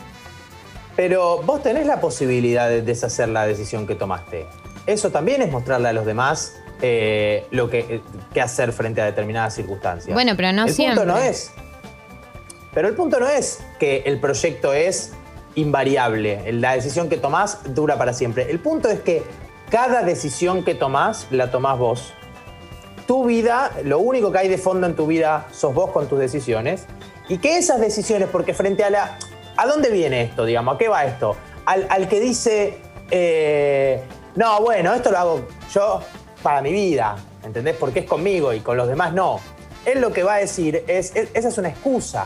Pero 0.96 1.42
vos 1.42 1.62
tenés 1.62 1.86
la 1.86 2.00
posibilidad 2.00 2.68
de 2.68 2.82
deshacer 2.82 3.28
la 3.28 3.46
decisión 3.46 3.86
que 3.86 3.94
tomaste. 3.96 4.46
Eso 4.86 5.10
también 5.10 5.42
es 5.42 5.50
mostrarle 5.50 5.88
a 5.88 5.92
los 5.92 6.06
demás 6.06 6.54
eh, 6.82 7.46
lo 7.50 7.70
que, 7.70 7.78
eh, 7.80 8.00
qué 8.32 8.40
hacer 8.40 8.72
frente 8.72 9.00
a 9.00 9.06
determinadas 9.06 9.54
circunstancias. 9.54 10.12
Bueno, 10.14 10.34
pero 10.36 10.52
no 10.52 10.66
el 10.66 10.72
siempre. 10.74 11.00
punto 11.04 11.12
no 11.14 11.18
es. 11.18 11.50
Pero 12.74 12.88
el 12.88 12.94
punto 12.94 13.18
no 13.20 13.28
es 13.28 13.60
que 13.80 14.02
el 14.06 14.20
proyecto 14.20 14.72
es 14.72 15.12
invariable. 15.54 16.52
La 16.52 16.72
decisión 16.74 17.08
que 17.08 17.16
tomás 17.16 17.58
dura 17.74 17.96
para 17.98 18.12
siempre. 18.12 18.50
El 18.50 18.58
punto 18.60 18.88
es 18.88 19.00
que 19.00 19.22
cada 19.70 20.02
decisión 20.02 20.64
que 20.64 20.74
tomás 20.74 21.26
la 21.30 21.50
tomás 21.50 21.78
vos. 21.78 22.12
Tu 23.06 23.24
vida, 23.24 23.70
lo 23.84 23.98
único 23.98 24.32
que 24.32 24.38
hay 24.38 24.48
de 24.48 24.58
fondo 24.58 24.86
en 24.86 24.94
tu 24.96 25.06
vida 25.06 25.46
sos 25.52 25.74
vos 25.74 25.90
con 25.90 26.08
tus 26.08 26.18
decisiones. 26.18 26.86
Y 27.28 27.38
que 27.38 27.58
esas 27.58 27.80
decisiones, 27.80 28.28
porque 28.30 28.54
frente 28.54 28.84
a 28.84 28.90
la. 28.90 29.18
¿A 29.56 29.66
dónde 29.66 29.90
viene 29.90 30.22
esto, 30.22 30.44
digamos? 30.44 30.74
¿A 30.74 30.78
qué 30.78 30.88
va 30.88 31.04
esto? 31.04 31.36
Al, 31.66 31.86
al 31.90 32.08
que 32.08 32.20
dice. 32.20 32.78
eh, 33.10 34.02
no, 34.36 34.60
bueno, 34.60 34.92
esto 34.94 35.10
lo 35.10 35.18
hago 35.18 35.46
yo 35.72 36.00
para 36.42 36.60
mi 36.60 36.72
vida. 36.72 37.16
¿Entendés? 37.44 37.76
Porque 37.78 38.00
es 38.00 38.06
conmigo 38.06 38.52
y 38.52 38.60
con 38.60 38.76
los 38.76 38.88
demás 38.88 39.12
no. 39.12 39.38
Él 39.84 40.00
lo 40.00 40.12
que 40.12 40.22
va 40.22 40.34
a 40.34 40.38
decir 40.38 40.82
es. 40.88 41.14
es- 41.14 41.28
esa 41.34 41.48
es 41.48 41.58
una 41.58 41.68
excusa. 41.68 42.24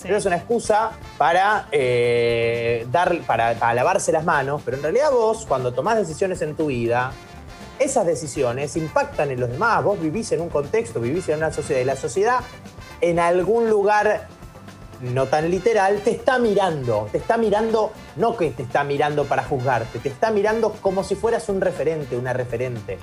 Sí. 0.00 0.06
Esa 0.06 0.16
es 0.16 0.26
una 0.26 0.36
excusa 0.36 0.92
para, 1.16 1.66
eh, 1.72 2.86
dar, 2.92 3.20
para, 3.22 3.54
para 3.54 3.74
lavarse 3.74 4.12
las 4.12 4.24
manos, 4.24 4.62
pero 4.64 4.76
en 4.76 4.84
realidad 4.84 5.10
vos, 5.10 5.44
cuando 5.44 5.74
tomás 5.74 5.96
decisiones 5.96 6.40
en 6.42 6.54
tu 6.54 6.66
vida, 6.66 7.10
esas 7.80 8.06
decisiones 8.06 8.76
impactan 8.76 9.32
en 9.32 9.40
los 9.40 9.50
demás. 9.50 9.82
Vos 9.82 10.00
vivís 10.00 10.30
en 10.30 10.40
un 10.40 10.50
contexto, 10.50 11.00
vivís 11.00 11.28
en 11.28 11.38
una 11.38 11.52
sociedad 11.52 11.80
y 11.80 11.84
la 11.84 11.96
sociedad 11.96 12.40
en 13.00 13.18
algún 13.18 13.68
lugar 13.68 14.28
no 15.00 15.26
tan 15.26 15.50
literal 15.50 16.00
te 16.02 16.10
está 16.10 16.38
mirando. 16.38 17.08
Te 17.12 17.18
está 17.18 17.36
mirando, 17.36 17.92
no 18.16 18.36
que 18.36 18.50
te 18.50 18.62
está 18.62 18.84
mirando 18.84 19.24
para 19.24 19.44
juzgarte, 19.44 19.98
te 19.98 20.08
está 20.08 20.30
mirando 20.30 20.72
como 20.80 21.04
si 21.04 21.14
fueras 21.14 21.48
un 21.48 21.60
referente, 21.60 22.16
una 22.16 22.32
referente. 22.32 22.98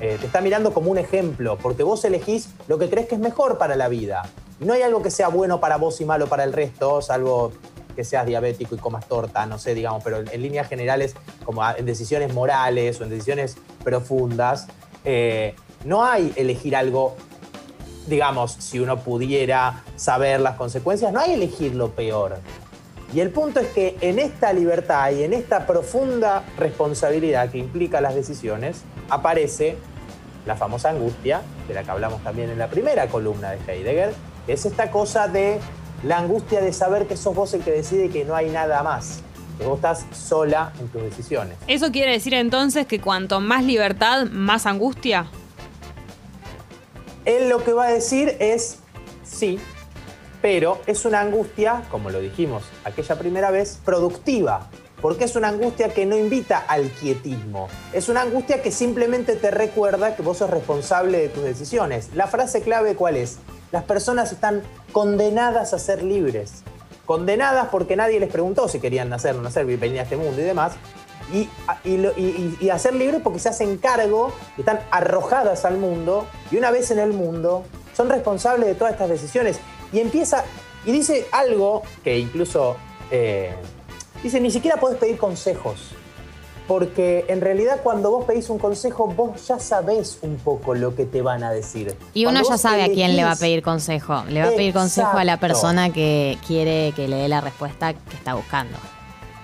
Eh, 0.00 0.16
te 0.20 0.26
está 0.26 0.40
mirando 0.40 0.72
como 0.72 0.90
un 0.90 0.98
ejemplo, 0.98 1.58
porque 1.58 1.82
vos 1.82 2.04
elegís 2.04 2.48
lo 2.68 2.78
que 2.78 2.88
crees 2.88 3.08
que 3.08 3.16
es 3.16 3.20
mejor 3.20 3.58
para 3.58 3.76
la 3.76 3.88
vida. 3.88 4.22
No 4.64 4.72
hay 4.72 4.82
algo 4.82 5.02
que 5.02 5.10
sea 5.10 5.28
bueno 5.28 5.60
para 5.60 5.76
vos 5.76 6.00
y 6.00 6.04
malo 6.04 6.26
para 6.28 6.44
el 6.44 6.52
resto, 6.52 7.02
salvo 7.02 7.52
que 7.96 8.04
seas 8.04 8.26
diabético 8.26 8.74
y 8.74 8.78
comas 8.78 9.06
torta, 9.06 9.44
no 9.46 9.58
sé, 9.58 9.74
digamos, 9.74 10.02
pero 10.02 10.18
en, 10.18 10.42
líneas 10.42 10.68
generales, 10.68 11.14
como 11.44 11.68
en 11.68 11.84
decisiones 11.84 12.32
morales 12.32 13.00
o 13.00 13.04
en 13.04 13.10
decisiones 13.10 13.56
profundas, 13.84 14.68
eh, 15.04 15.54
no 15.84 16.04
hay 16.04 16.32
elegir 16.36 16.76
algo, 16.76 17.16
digamos, 18.06 18.52
si 18.52 18.78
uno 18.78 19.00
pudiera 19.00 19.82
saber 19.96 20.40
las 20.40 20.56
consecuencias, 20.56 21.12
no 21.12 21.20
hay 21.20 21.34
elegir 21.34 21.74
lo 21.74 21.90
peor. 21.90 22.38
Y 23.12 23.20
el 23.20 23.30
punto 23.30 23.60
es 23.60 23.68
que 23.68 23.96
en 24.00 24.18
esta 24.18 24.52
libertad 24.52 25.10
y 25.10 25.24
en 25.24 25.34
esta 25.34 25.66
profunda 25.66 26.44
responsabilidad 26.56 27.50
que 27.50 27.58
implica 27.58 28.00
las 28.00 28.14
decisiones, 28.14 28.82
aparece 29.10 29.76
la 30.46 30.56
famosa 30.56 30.90
angustia, 30.90 31.42
de 31.68 31.74
la 31.74 31.84
que 31.84 31.90
hablamos 31.90 32.22
también 32.22 32.48
en 32.48 32.58
la 32.58 32.68
primera 32.68 33.08
columna 33.08 33.50
de 33.50 33.58
Heidegger, 33.70 34.14
es 34.46 34.66
esta 34.66 34.90
cosa 34.90 35.28
de 35.28 35.58
la 36.02 36.18
angustia 36.18 36.60
de 36.60 36.72
saber 36.72 37.06
que 37.06 37.16
sos 37.16 37.34
vos 37.34 37.54
el 37.54 37.62
que 37.62 37.70
decide 37.70 38.06
y 38.06 38.08
que 38.08 38.24
no 38.24 38.34
hay 38.34 38.50
nada 38.50 38.82
más, 38.82 39.20
que 39.58 39.66
vos 39.66 39.76
estás 39.76 40.04
sola 40.12 40.72
en 40.80 40.88
tus 40.88 41.02
decisiones. 41.02 41.56
¿Eso 41.68 41.92
quiere 41.92 42.12
decir 42.12 42.34
entonces 42.34 42.86
que 42.86 43.00
cuanto 43.00 43.40
más 43.40 43.64
libertad, 43.64 44.26
más 44.26 44.66
angustia? 44.66 45.26
Él 47.24 47.48
lo 47.48 47.62
que 47.62 47.72
va 47.72 47.86
a 47.86 47.92
decir 47.92 48.36
es 48.40 48.78
sí, 49.22 49.60
pero 50.40 50.80
es 50.86 51.04
una 51.04 51.20
angustia, 51.20 51.82
como 51.90 52.10
lo 52.10 52.20
dijimos 52.20 52.64
aquella 52.84 53.16
primera 53.16 53.50
vez, 53.52 53.78
productiva. 53.84 54.68
Porque 55.00 55.24
es 55.24 55.34
una 55.34 55.48
angustia 55.48 55.88
que 55.88 56.06
no 56.06 56.16
invita 56.16 56.58
al 56.58 56.88
quietismo. 56.90 57.68
Es 57.92 58.08
una 58.08 58.22
angustia 58.22 58.62
que 58.62 58.70
simplemente 58.70 59.34
te 59.34 59.50
recuerda 59.50 60.14
que 60.14 60.22
vos 60.22 60.38
sos 60.38 60.48
responsable 60.48 61.18
de 61.18 61.28
tus 61.28 61.42
decisiones. 61.42 62.10
La 62.14 62.28
frase 62.28 62.62
clave 62.62 62.94
cuál 62.94 63.16
es? 63.16 63.38
Las 63.72 63.84
personas 63.84 64.30
están 64.32 64.62
condenadas 64.92 65.72
a 65.74 65.78
ser 65.78 66.02
libres. 66.02 66.62
Condenadas 67.06 67.68
porque 67.70 67.96
nadie 67.96 68.20
les 68.20 68.30
preguntó 68.30 68.68
si 68.68 68.78
querían 68.78 69.08
nacer 69.08 69.32
o 69.34 69.38
no 69.38 69.42
nacer, 69.44 69.64
venir 69.66 69.98
a 69.98 70.02
este 70.04 70.16
mundo 70.16 70.40
y 70.40 70.44
demás. 70.44 70.74
Y- 71.32 71.48
y- 71.84 72.56
y 72.60 72.68
a 72.70 72.78
ser 72.78 72.94
libres 72.94 73.20
porque 73.24 73.38
se 73.38 73.48
hacen 73.48 73.78
cargo, 73.78 74.32
están 74.58 74.80
arrojadas 74.90 75.64
al 75.64 75.78
mundo 75.78 76.26
y 76.50 76.58
una 76.58 76.70
vez 76.70 76.90
en 76.90 76.98
el 76.98 77.12
mundo 77.12 77.64
son 77.96 78.08
responsables 78.10 78.66
de 78.66 78.74
todas 78.74 78.92
estas 78.92 79.08
decisiones. 79.08 79.58
Y 79.92 80.00
empieza, 80.00 80.44
y 80.84 80.92
dice 80.92 81.26
algo 81.32 81.82
que 82.04 82.18
incluso, 82.18 82.76
eh, 83.10 83.54
dice, 84.22 84.40
ni 84.40 84.50
siquiera 84.50 84.76
podés 84.78 84.98
pedir 84.98 85.16
consejos. 85.18 85.92
Porque 86.68 87.24
en 87.28 87.40
realidad 87.40 87.80
cuando 87.82 88.10
vos 88.10 88.24
pedís 88.24 88.48
un 88.48 88.58
consejo, 88.58 89.08
vos 89.08 89.46
ya 89.46 89.58
sabés 89.58 90.18
un 90.22 90.36
poco 90.36 90.74
lo 90.74 90.94
que 90.94 91.04
te 91.04 91.20
van 91.20 91.42
a 91.42 91.52
decir. 91.52 91.96
Y 92.14 92.26
uno 92.26 92.40
ya 92.48 92.56
sabe 92.56 92.84
a 92.84 92.88
quién 92.88 93.16
le 93.16 93.24
va 93.24 93.32
a 93.32 93.36
pedir 93.36 93.62
consejo. 93.62 94.24
Le 94.28 94.40
va 94.42 94.48
a 94.48 94.52
pedir 94.52 94.72
consejo 94.72 95.18
a 95.18 95.24
la 95.24 95.38
persona 95.38 95.92
que 95.92 96.38
quiere 96.46 96.92
que 96.94 97.08
le 97.08 97.16
dé 97.16 97.28
la 97.28 97.40
respuesta 97.40 97.92
que 97.92 98.16
está 98.16 98.34
buscando. 98.34 98.78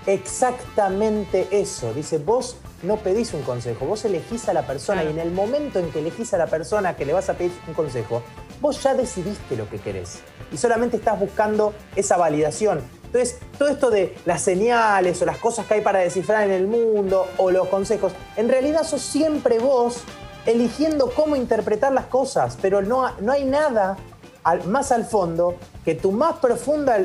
Exactamente 0.06 1.48
eso. 1.50 1.92
Dice, 1.92 2.18
vos 2.18 2.56
no 2.82 2.96
pedís 2.96 3.34
un 3.34 3.42
consejo, 3.42 3.84
vos 3.84 4.04
elegís 4.04 4.48
a 4.48 4.52
la 4.52 4.66
persona 4.66 5.02
Claro. 5.02 5.16
y 5.16 5.20
en 5.20 5.26
el 5.26 5.34
momento 5.34 5.78
en 5.78 5.90
que 5.90 5.98
elegís 5.98 6.32
a 6.32 6.38
la 6.38 6.46
persona 6.46 6.96
que 6.96 7.04
le 7.04 7.12
vas 7.12 7.28
a 7.28 7.34
pedir 7.34 7.52
un 7.66 7.74
consejo, 7.74 8.22
vos 8.60 8.82
ya 8.82 8.94
decidiste 8.94 9.56
lo 9.56 9.68
que 9.68 9.78
querés 9.78 10.20
y 10.52 10.56
solamente 10.56 10.96
estás 10.96 11.18
buscando 11.18 11.74
esa 11.96 12.16
validación. 12.16 12.80
Entonces, 13.08 13.38
todo 13.58 13.68
esto 13.68 13.90
de 13.90 14.14
las 14.26 14.42
señales 14.42 15.20
o 15.22 15.24
las 15.24 15.38
cosas 15.38 15.66
que 15.66 15.74
hay 15.74 15.80
para 15.80 15.98
descifrar 16.00 16.44
en 16.44 16.52
el 16.52 16.66
mundo 16.66 17.26
o 17.38 17.50
los 17.50 17.68
consejos, 17.68 18.12
en 18.36 18.48
realidad 18.48 18.84
sos 18.84 19.00
siempre 19.02 19.58
vos 19.58 20.02
eligiendo 20.46 21.10
cómo 21.10 21.34
interpretar 21.34 21.92
las 21.92 22.04
cosas, 22.06 22.58
pero 22.60 22.82
no, 22.82 23.10
no 23.20 23.32
hay 23.32 23.44
nada 23.44 23.96
al- 24.44 24.64
más 24.68 24.92
al 24.92 25.04
fondo 25.06 25.56
que 25.84 25.94
tu 25.94 26.12
más 26.12 26.34
profunda 26.36 26.98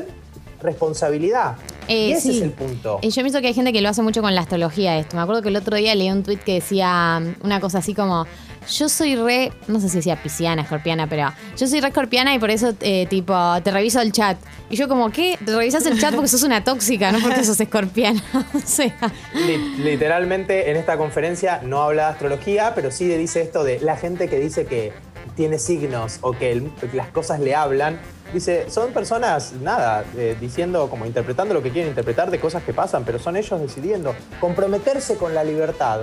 responsabilidad. 0.62 1.56
Eh, 1.88 2.08
y 2.08 2.12
ese 2.12 2.20
sí. 2.32 2.36
es 2.38 2.42
el 2.42 2.50
punto. 2.52 2.98
Y 3.02 3.10
yo 3.10 3.22
pienso 3.22 3.40
que 3.42 3.48
hay 3.48 3.54
gente 3.54 3.72
que 3.72 3.82
lo 3.82 3.88
hace 3.90 4.00
mucho 4.02 4.22
con 4.22 4.34
la 4.34 4.40
astrología 4.40 4.98
esto. 4.98 5.16
Me 5.16 5.22
acuerdo 5.22 5.42
que 5.42 5.50
el 5.50 5.56
otro 5.56 5.76
día 5.76 5.94
leí 5.94 6.10
un 6.10 6.22
tuit 6.22 6.40
que 6.42 6.54
decía 6.54 7.20
mm, 7.20 7.44
una 7.44 7.60
cosa 7.60 7.78
así 7.78 7.94
como, 7.94 8.26
yo 8.70 8.88
soy 8.88 9.16
re, 9.16 9.52
no 9.68 9.80
sé 9.80 9.88
si 9.88 9.96
decía 9.98 10.22
pisciana, 10.22 10.62
escorpiana, 10.62 11.06
pero 11.08 11.32
yo 11.56 11.66
soy 11.66 11.80
re 11.80 11.88
escorpiana 11.88 12.34
y 12.34 12.38
por 12.38 12.50
eso 12.50 12.74
eh, 12.80 13.06
tipo 13.08 13.34
te 13.62 13.70
reviso 13.70 14.00
el 14.00 14.12
chat. 14.12 14.36
Y 14.70 14.76
yo 14.76 14.88
como, 14.88 15.10
¿qué? 15.10 15.38
Te 15.44 15.54
revisas 15.56 15.84
el 15.86 15.98
chat 16.00 16.14
porque 16.14 16.28
sos 16.28 16.42
una 16.42 16.64
tóxica, 16.64 17.12
no 17.12 17.18
porque 17.20 17.44
sos 17.44 17.60
escorpiana. 17.60 18.22
o 18.54 18.60
sea, 18.64 18.94
Li- 19.34 19.76
Literalmente 19.84 20.70
en 20.70 20.76
esta 20.76 20.96
conferencia 20.96 21.60
no 21.62 21.82
habla 21.82 22.06
de 22.06 22.12
astrología, 22.12 22.72
pero 22.74 22.90
sí 22.90 23.06
dice 23.06 23.42
esto 23.42 23.64
de 23.64 23.80
la 23.80 23.96
gente 23.96 24.28
que 24.28 24.38
dice 24.40 24.66
que 24.66 24.92
tiene 25.36 25.58
signos 25.58 26.18
o 26.20 26.32
que 26.32 26.62
las 26.92 27.08
cosas 27.08 27.40
le 27.40 27.54
hablan. 27.54 27.98
Dice, 28.32 28.66
son 28.68 28.92
personas, 28.92 29.52
nada, 29.62 30.04
eh, 30.16 30.36
diciendo, 30.40 30.88
como 30.90 31.06
interpretando 31.06 31.54
lo 31.54 31.62
que 31.62 31.70
quieren 31.70 31.90
interpretar 31.90 32.30
de 32.32 32.40
cosas 32.40 32.62
que 32.64 32.72
pasan, 32.72 33.04
pero 33.04 33.18
son 33.20 33.36
ellos 33.36 33.60
decidiendo. 33.60 34.14
Comprometerse 34.40 35.16
con 35.16 35.34
la 35.34 35.44
libertad, 35.44 36.00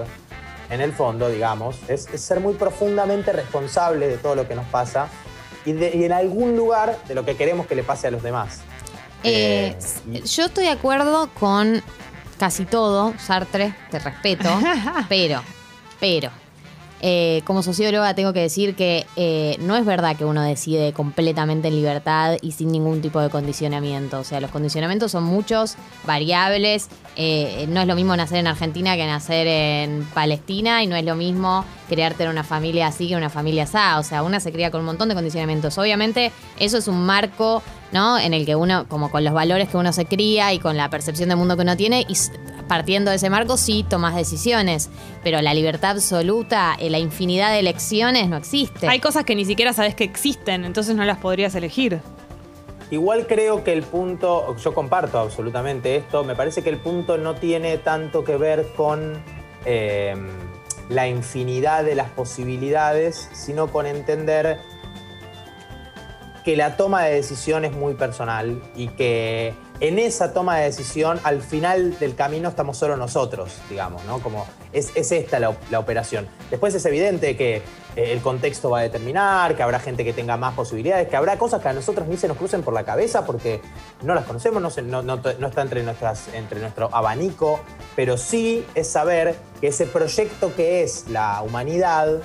en 0.72 0.82
el 0.82 0.94
fondo, 0.94 1.30
digamos, 1.30 1.76
es, 1.88 2.08
es 2.14 2.22
ser 2.22 2.40
muy 2.40 2.54
profundamente 2.56 3.32
responsable 3.34 4.08
de 4.08 4.18
todo 4.18 4.34
lo 4.36 4.48
que 4.48 4.56
nos 4.56 4.66
pasa 4.68 5.08
y, 5.66 5.74
de- 5.74 5.96
y 5.96 6.04
en 6.06 6.14
algún 6.14 6.56
lugar 6.58 6.98
de 7.08 7.14
lo 7.14 7.24
que 7.26 7.36
queremos 7.36 7.68
que 7.68 7.76
le 7.76 7.84
pase 7.84 8.08
a 8.08 8.12
los 8.12 8.24
demás. 8.24 8.62
eh, 9.24 9.76
y- 10.12 10.22
yo 10.24 10.46
estoy 10.46 10.64
de 10.66 10.72
acuerdo 10.72 11.30
con 11.40 11.84
casi 12.40 12.66
todo, 12.66 13.14
Sartre, 13.20 13.76
te 13.92 14.00
respeto, 14.00 14.50
pero, 15.10 15.42
pero, 16.00 16.32
eh, 17.04 17.42
como 17.46 17.64
socióloga 17.64 18.14
tengo 18.14 18.32
que 18.32 18.42
decir 18.42 18.76
que 18.76 19.08
eh, 19.16 19.58
no 19.60 19.76
es 19.76 19.86
verdad 19.86 20.16
que 20.16 20.24
uno 20.24 20.44
decide 20.44 20.94
completamente 20.94 21.68
en 21.68 21.76
libertad 21.76 22.38
y 22.42 22.52
sin 22.52 22.72
ningún 22.72 23.02
tipo 23.02 23.20
de 23.20 23.30
condicionamiento. 23.30 24.20
O 24.20 24.24
sea, 24.24 24.40
los 24.40 24.52
condicionamientos 24.52 25.12
son 25.12 25.24
muchos, 25.24 25.76
variables. 26.06 26.90
Eh, 27.16 27.66
no 27.70 27.82
es 27.82 27.88
lo 27.88 27.96
mismo 27.96 28.16
nacer 28.16 28.38
en 28.38 28.48
Argentina 28.48 28.96
que 28.96 29.08
nacer 29.08 29.48
en 29.48 30.08
Palestina 30.14 30.84
y 30.84 30.88
no 30.88 30.96
es 30.96 31.04
lo 31.04 31.16
mismo 31.16 31.66
crearte 31.90 32.24
en 32.24 32.30
una 32.30 32.44
familia 32.44 32.88
así 32.88 33.08
que 33.08 33.16
una 33.16 33.30
familia 33.30 33.64
así. 33.64 33.78
O 33.98 34.04
sea, 34.04 34.22
una 34.22 34.40
se 34.40 34.52
cría 34.52 34.70
con 34.70 34.82
un 34.82 34.86
montón 34.86 35.10
de 35.10 35.16
condicionamientos. 35.16 35.78
Obviamente, 35.80 36.32
eso 36.60 36.78
es 36.78 36.88
un 36.88 37.04
marco, 37.04 37.64
¿no? 37.92 38.20
En 38.20 38.34
el 38.34 38.46
que 38.46 38.56
uno, 38.56 38.86
como 38.88 39.10
con 39.10 39.24
los 39.24 39.34
valores 39.34 39.70
que 39.70 39.78
uno 39.78 39.92
se 39.92 40.06
cría 40.06 40.54
y 40.54 40.60
con 40.60 40.78
la 40.78 40.90
percepción 40.90 41.30
del 41.30 41.38
mundo 41.38 41.56
que 41.56 41.64
uno 41.64 41.76
tiene, 41.76 42.06
y 42.08 42.16
partiendo 42.72 43.12
de 43.12 43.18
ese 43.18 43.30
marco, 43.30 43.58
sí 43.58 43.86
tomas 43.86 44.16
decisiones. 44.16 44.90
Pero 45.26 45.42
la 45.42 45.54
libertad 45.54 45.92
absoluta, 45.92 46.78
eh, 46.80 46.90
la 46.90 47.00
infinidad 47.00 47.52
de 47.52 47.60
elecciones 47.60 48.30
no 48.30 48.38
existe. 48.38 48.88
Hay 48.88 49.02
cosas 49.02 49.26
que 49.26 49.36
ni 49.36 49.44
siquiera 49.44 49.74
sabes 49.74 49.94
que 49.94 50.06
existen, 50.06 50.64
entonces 50.64 50.96
no 50.96 51.04
las 51.04 51.18
podrías 51.18 51.54
elegir. 51.54 52.00
Igual 52.90 53.28
creo 53.28 53.66
que 53.66 53.74
el 53.74 53.84
punto, 53.84 54.56
yo 54.56 54.74
comparto 54.74 55.20
absolutamente 55.20 55.98
esto, 55.98 56.24
me 56.24 56.34
parece 56.34 56.64
que 56.64 56.70
el 56.70 56.78
punto 56.78 57.18
no 57.18 57.36
tiene 57.36 57.78
tanto 57.78 58.24
que 58.24 58.38
ver 58.38 58.66
con 58.78 59.22
eh, 59.66 60.16
la 60.88 61.10
infinidad 61.10 61.84
de 61.84 61.96
las 61.96 62.10
posibilidades, 62.12 63.28
sino 63.34 63.68
con 63.68 63.86
entender 63.86 64.60
que 66.46 66.56
la 66.56 66.78
toma 66.78 67.04
de 67.04 67.16
decisión 67.16 67.66
es 67.66 67.74
muy 67.74 67.96
personal 67.96 68.64
y 68.78 68.88
que 68.88 69.54
en 69.82 69.98
esa 70.00 70.32
toma 70.32 70.58
de 70.58 70.66
decisión 70.66 71.20
al 71.24 71.42
final 71.42 71.98
del 72.00 72.16
camino 72.16 72.50
estamos 72.50 72.78
solo 72.78 72.96
nosotros, 72.98 73.52
digamos, 73.70 74.06
¿no? 74.06 74.20
Como 74.20 74.46
es, 74.72 74.92
es 74.96 75.12
esta 75.12 75.40
la, 75.40 75.50
operación. 75.80 76.28
Después 76.52 76.74
es 76.76 76.86
evidente 76.86 77.36
que 77.36 77.58
eh, 77.58 77.64
el 78.14 78.22
contexto 78.22 78.70
va 78.70 78.80
a 78.80 78.82
determinar, 78.84 79.56
que 79.56 79.64
habrá 79.64 79.80
gente 79.80 80.06
que 80.06 80.14
tenga 80.14 80.38
más 80.38 80.54
posibilidades, 80.54 81.08
que 81.10 81.16
habrá 81.18 81.38
cosas 81.38 81.62
que 81.62 81.68
a 81.70 81.74
nosotros 81.74 82.08
ni 82.08 82.16
se 82.16 82.28
nos 82.28 82.38
crucen 82.38 82.62
por 82.62 82.74
la 82.76 82.84
cabeza 82.86 83.26
porque 83.26 83.60
no 84.04 84.14
las 84.14 84.26
conocemos, 84.26 84.62
no, 84.62 84.70
se- 84.70 84.82
está 85.48 85.62
entre, 85.64 85.84
nuestras, 85.84 86.28
entre 86.34 86.60
nuestro 86.62 86.88
abanico, 86.94 87.60
pero 87.96 88.18
sí 88.18 88.66
es 88.76 88.88
saber 88.88 89.36
que 89.60 89.68
ese 89.68 89.88
proyecto 89.88 90.56
que 90.56 90.84
es 90.84 91.08
la 91.10 91.42
humanidad 91.42 92.20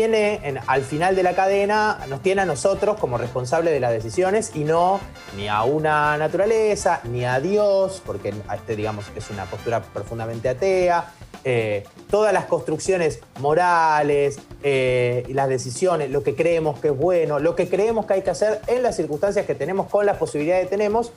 tiene 0.00 0.38
en- 0.44 0.60
al 0.68 0.84
final 0.84 1.16
de 1.16 1.24
la 1.24 1.34
cadena, 1.34 1.98
nos 2.08 2.22
tiene 2.22 2.42
a 2.42 2.44
nosotros 2.44 2.96
como 3.00 3.18
responsables 3.18 3.72
de 3.72 3.80
las 3.80 3.90
decisiones 3.90 4.52
y 4.54 4.62
no 4.62 5.00
ni 5.36 5.48
a 5.48 5.64
una 5.64 6.16
naturaleza, 6.16 7.00
ni 7.02 7.24
a 7.24 7.40
Dios, 7.40 8.00
porque 8.06 8.32
este, 8.54 8.76
digamos, 8.76 9.06
es 9.16 9.28
una 9.30 9.46
postura 9.46 9.82
profundamente 9.82 10.48
atea. 10.48 11.06
Eh, 11.42 11.82
todas 12.08 12.32
las 12.32 12.44
construcciones 12.44 13.18
morales, 13.40 14.38
eh, 14.62 15.24
las 15.30 15.48
decisiones, 15.48 16.08
lo 16.10 16.22
que 16.22 16.36
creemos 16.36 16.78
que 16.78 16.88
es 16.88 16.96
bueno, 16.96 17.40
lo 17.40 17.56
que 17.56 17.68
creemos 17.68 18.06
que 18.06 18.14
hay 18.14 18.22
que 18.22 18.30
hacer 18.30 18.60
en 18.68 18.84
las 18.84 18.94
circunstancias 18.94 19.44
que 19.44 19.56
tenemos, 19.56 19.88
con 19.88 20.06
las 20.06 20.18
posibilidades 20.18 20.66
que 20.66 20.70
tenemos, 20.70 21.10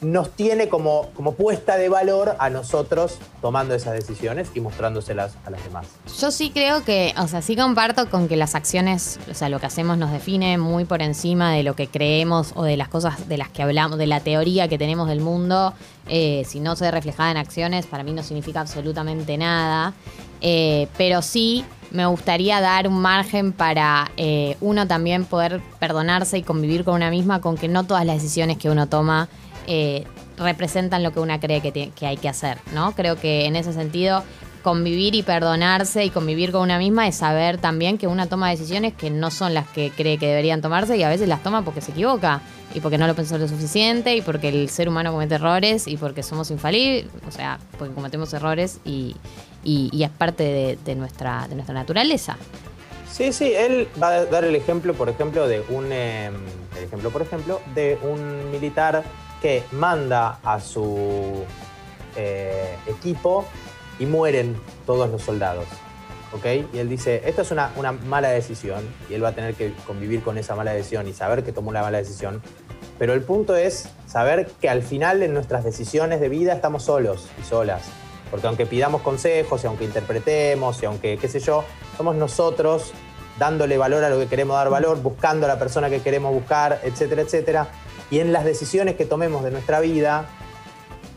nos 0.00 0.30
tiene 0.30 0.68
como, 0.68 1.10
como 1.14 1.34
puesta 1.34 1.76
de 1.76 1.88
valor 1.88 2.36
a 2.38 2.48
nosotros 2.48 3.18
tomando 3.42 3.74
esas 3.74 3.94
decisiones 3.94 4.50
y 4.54 4.60
mostrándoselas 4.60 5.36
a 5.44 5.50
las 5.50 5.62
demás. 5.62 5.86
Yo 6.18 6.30
sí 6.30 6.50
creo 6.50 6.84
que, 6.84 7.14
o 7.18 7.28
sea, 7.28 7.42
sí 7.42 7.56
comparto 7.56 8.08
con 8.08 8.28
que 8.28 8.36
las 8.36 8.54
acciones, 8.54 9.18
o 9.30 9.34
sea, 9.34 9.48
lo 9.48 9.60
que 9.60 9.66
hacemos 9.66 9.98
nos 9.98 10.10
define 10.10 10.56
muy 10.58 10.84
por 10.84 11.02
encima 11.02 11.52
de 11.52 11.62
lo 11.62 11.74
que 11.76 11.86
creemos 11.86 12.52
o 12.54 12.62
de 12.62 12.76
las 12.76 12.88
cosas 12.88 13.28
de 13.28 13.36
las 13.36 13.50
que 13.50 13.62
hablamos, 13.62 13.98
de 13.98 14.06
la 14.06 14.20
teoría 14.20 14.68
que 14.68 14.78
tenemos 14.78 15.08
del 15.08 15.20
mundo. 15.20 15.74
Eh, 16.08 16.44
si 16.46 16.60
no 16.60 16.76
se 16.76 16.84
ve 16.84 16.90
reflejada 16.90 17.30
en 17.30 17.36
acciones, 17.36 17.86
para 17.86 18.02
mí 18.02 18.12
no 18.12 18.22
significa 18.22 18.60
absolutamente 18.60 19.36
nada. 19.36 19.92
Eh, 20.40 20.88
pero 20.96 21.20
sí 21.20 21.64
me 21.90 22.06
gustaría 22.06 22.60
dar 22.60 22.88
un 22.88 23.00
margen 23.00 23.52
para 23.52 24.10
eh, 24.16 24.56
uno 24.60 24.86
también 24.86 25.24
poder 25.24 25.60
perdonarse 25.78 26.38
y 26.38 26.42
convivir 26.42 26.84
con 26.84 26.94
una 26.94 27.10
misma, 27.10 27.40
con 27.40 27.56
que 27.56 27.68
no 27.68 27.84
todas 27.84 28.06
las 28.06 28.16
decisiones 28.16 28.56
que 28.56 28.70
uno 28.70 28.86
toma 28.86 29.28
eh, 29.66 30.04
representan 30.36 31.02
lo 31.02 31.12
que 31.12 31.20
una 31.20 31.40
cree 31.40 31.60
que, 31.60 32.06
hay 32.06 32.16
que 32.16 32.28
hacer, 32.28 32.58
¿no? 32.72 32.92
Creo 32.92 33.16
que 33.16 33.46
en 33.46 33.56
ese 33.56 33.72
sentido 33.72 34.22
convivir 34.62 35.14
y 35.14 35.22
perdonarse 35.22 36.04
y 36.04 36.10
convivir 36.10 36.52
con 36.52 36.62
una 36.62 36.78
misma 36.78 37.08
es 37.08 37.16
saber 37.16 37.58
también 37.58 37.96
que 37.96 38.06
una 38.06 38.26
toma 38.26 38.50
decisiones 38.50 38.92
que 38.92 39.10
no 39.10 39.30
son 39.30 39.54
las 39.54 39.66
que 39.68 39.90
cree 39.90 40.18
que 40.18 40.26
deberían 40.26 40.60
tomarse 40.60 40.96
y 40.96 41.02
a 41.02 41.08
veces 41.08 41.28
las 41.28 41.42
toma 41.42 41.62
porque 41.62 41.80
se 41.80 41.92
equivoca 41.92 42.42
y 42.74 42.80
porque 42.80 42.98
no 42.98 43.06
lo 43.06 43.14
pensó 43.14 43.38
lo 43.38 43.48
suficiente 43.48 44.14
y 44.16 44.20
porque 44.20 44.50
el 44.50 44.68
ser 44.68 44.88
humano 44.88 45.12
comete 45.12 45.36
errores 45.36 45.86
y 45.86 45.96
porque 45.96 46.22
somos 46.22 46.50
infalibles, 46.50 47.06
o 47.26 47.30
sea, 47.30 47.58
porque 47.78 47.94
cometemos 47.94 48.32
errores 48.34 48.80
y, 48.84 49.16
es 49.64 50.10
parte 50.10 50.44
de, 50.44 50.78
de 50.84 50.94
nuestra, 50.94 51.46
de 51.48 51.54
nuestra 51.54 51.74
naturaleza. 51.74 52.36
Sí, 53.10 53.32
sí, 53.32 53.52
él 53.54 53.88
va 54.00 54.08
a 54.08 54.24
dar 54.26 54.44
el 54.44 54.54
ejemplo, 54.54 54.94
por 54.94 55.08
ejemplo, 55.08 55.48
de 55.48 55.62
un 55.68 55.90
eh, 55.90 56.30
el 56.78 56.84
ejemplo, 56.84 57.10
por 57.10 57.22
ejemplo, 57.22 57.60
de 57.74 57.98
un 58.02 58.50
militar 58.50 59.02
que 59.40 59.64
manda 59.72 60.38
a 60.42 60.60
su 60.60 61.44
eh, 62.16 62.76
equipo 62.86 63.44
y 63.98 64.06
mueren 64.06 64.56
todos 64.86 65.08
los 65.10 65.22
soldados. 65.22 65.66
¿Ok? 66.32 66.46
Y 66.72 66.78
él 66.78 66.88
dice, 66.88 67.22
esto 67.24 67.42
es 67.42 67.50
una, 67.50 67.72
una 67.76 67.92
mala 67.92 68.28
decisión 68.28 68.84
y 69.08 69.14
él 69.14 69.24
va 69.24 69.30
a 69.30 69.34
tener 69.34 69.54
que 69.54 69.72
convivir 69.86 70.22
con 70.22 70.38
esa 70.38 70.54
mala 70.54 70.72
decisión 70.72 71.08
y 71.08 71.12
saber 71.12 71.42
que 71.42 71.52
tomó 71.52 71.70
una 71.70 71.82
mala 71.82 71.98
decisión. 71.98 72.40
Pero 72.98 73.14
el 73.14 73.22
punto 73.22 73.56
es 73.56 73.88
saber 74.06 74.50
que 74.60 74.68
al 74.68 74.82
final 74.82 75.22
en 75.22 75.32
nuestras 75.34 75.64
decisiones 75.64 76.20
de 76.20 76.28
vida 76.28 76.52
estamos 76.52 76.84
solos 76.84 77.28
y 77.40 77.44
solas. 77.44 77.82
Porque 78.30 78.46
aunque 78.46 78.66
pidamos 78.66 79.02
consejos 79.02 79.64
y 79.64 79.66
aunque 79.66 79.84
interpretemos 79.84 80.82
y 80.82 80.86
aunque, 80.86 81.18
qué 81.18 81.26
sé 81.26 81.40
yo, 81.40 81.64
somos 81.96 82.14
nosotros 82.14 82.92
dándole 83.38 83.78
valor 83.78 84.04
a 84.04 84.10
lo 84.10 84.18
que 84.18 84.26
queremos 84.26 84.54
dar 84.56 84.68
valor, 84.68 85.00
buscando 85.02 85.46
a 85.46 85.48
la 85.48 85.58
persona 85.58 85.88
que 85.88 86.00
queremos 86.02 86.32
buscar, 86.32 86.80
etcétera, 86.84 87.22
etcétera. 87.22 87.68
Y 88.10 88.18
en 88.18 88.32
las 88.32 88.44
decisiones 88.44 88.96
que 88.96 89.04
tomemos 89.04 89.44
de 89.44 89.50
nuestra 89.50 89.80
vida, 89.80 90.26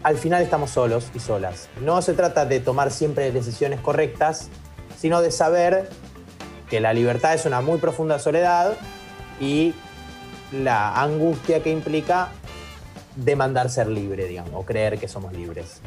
al 0.04 0.18
final 0.18 0.44
estamos 0.44 0.70
solos 0.70 1.10
y 1.16 1.20
solas. 1.20 1.70
No 1.82 2.02
se 2.02 2.14
trata 2.14 2.46
de 2.46 2.60
tomar 2.60 2.92
siempre 2.92 3.32
decisiones 3.32 3.80
correctas, 3.80 4.50
sino 4.98 5.22
de 5.22 5.32
saber 5.32 5.90
que 6.70 6.80
la 6.80 6.94
libertad 6.94 7.34
es 7.34 7.46
una 7.46 7.62
muy 7.62 7.80
profunda 7.80 8.20
soledad 8.20 8.74
y 9.40 9.74
la 10.52 11.02
angustia 11.02 11.64
que 11.64 11.72
implica 11.72 12.30
demandar 13.16 13.70
ser 13.70 13.88
libre, 13.88 14.28
digamos, 14.28 14.52
o 14.54 14.64
creer 14.64 15.00
que 15.00 15.08
somos 15.08 15.34
libres. 15.34 15.82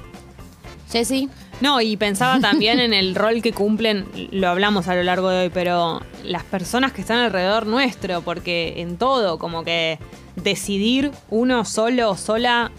Jessy, 0.90 1.28
No, 1.60 1.80
y 1.80 1.96
pensaba 1.96 2.38
también 2.40 2.80
en 2.80 2.92
el 2.94 3.14
rol 3.14 3.42
que 3.42 3.52
cumplen, 3.52 4.06
lo 4.30 4.48
hablamos 4.48 4.88
a 4.88 4.94
lo 4.94 5.02
largo 5.02 5.28
de 5.30 5.44
hoy, 5.44 5.50
pero 5.52 6.00
las 6.22 6.44
personas 6.44 6.92
que 6.92 7.00
están 7.00 7.18
alrededor 7.18 7.66
nuestro, 7.66 8.22
porque 8.22 8.74
en 8.76 8.96
todo, 8.96 9.38
como 9.38 9.64
que 9.64 9.98
decidir 10.36 11.10
uno 11.30 11.64
solo 11.64 12.10
o 12.10 12.16
sola 12.16 12.70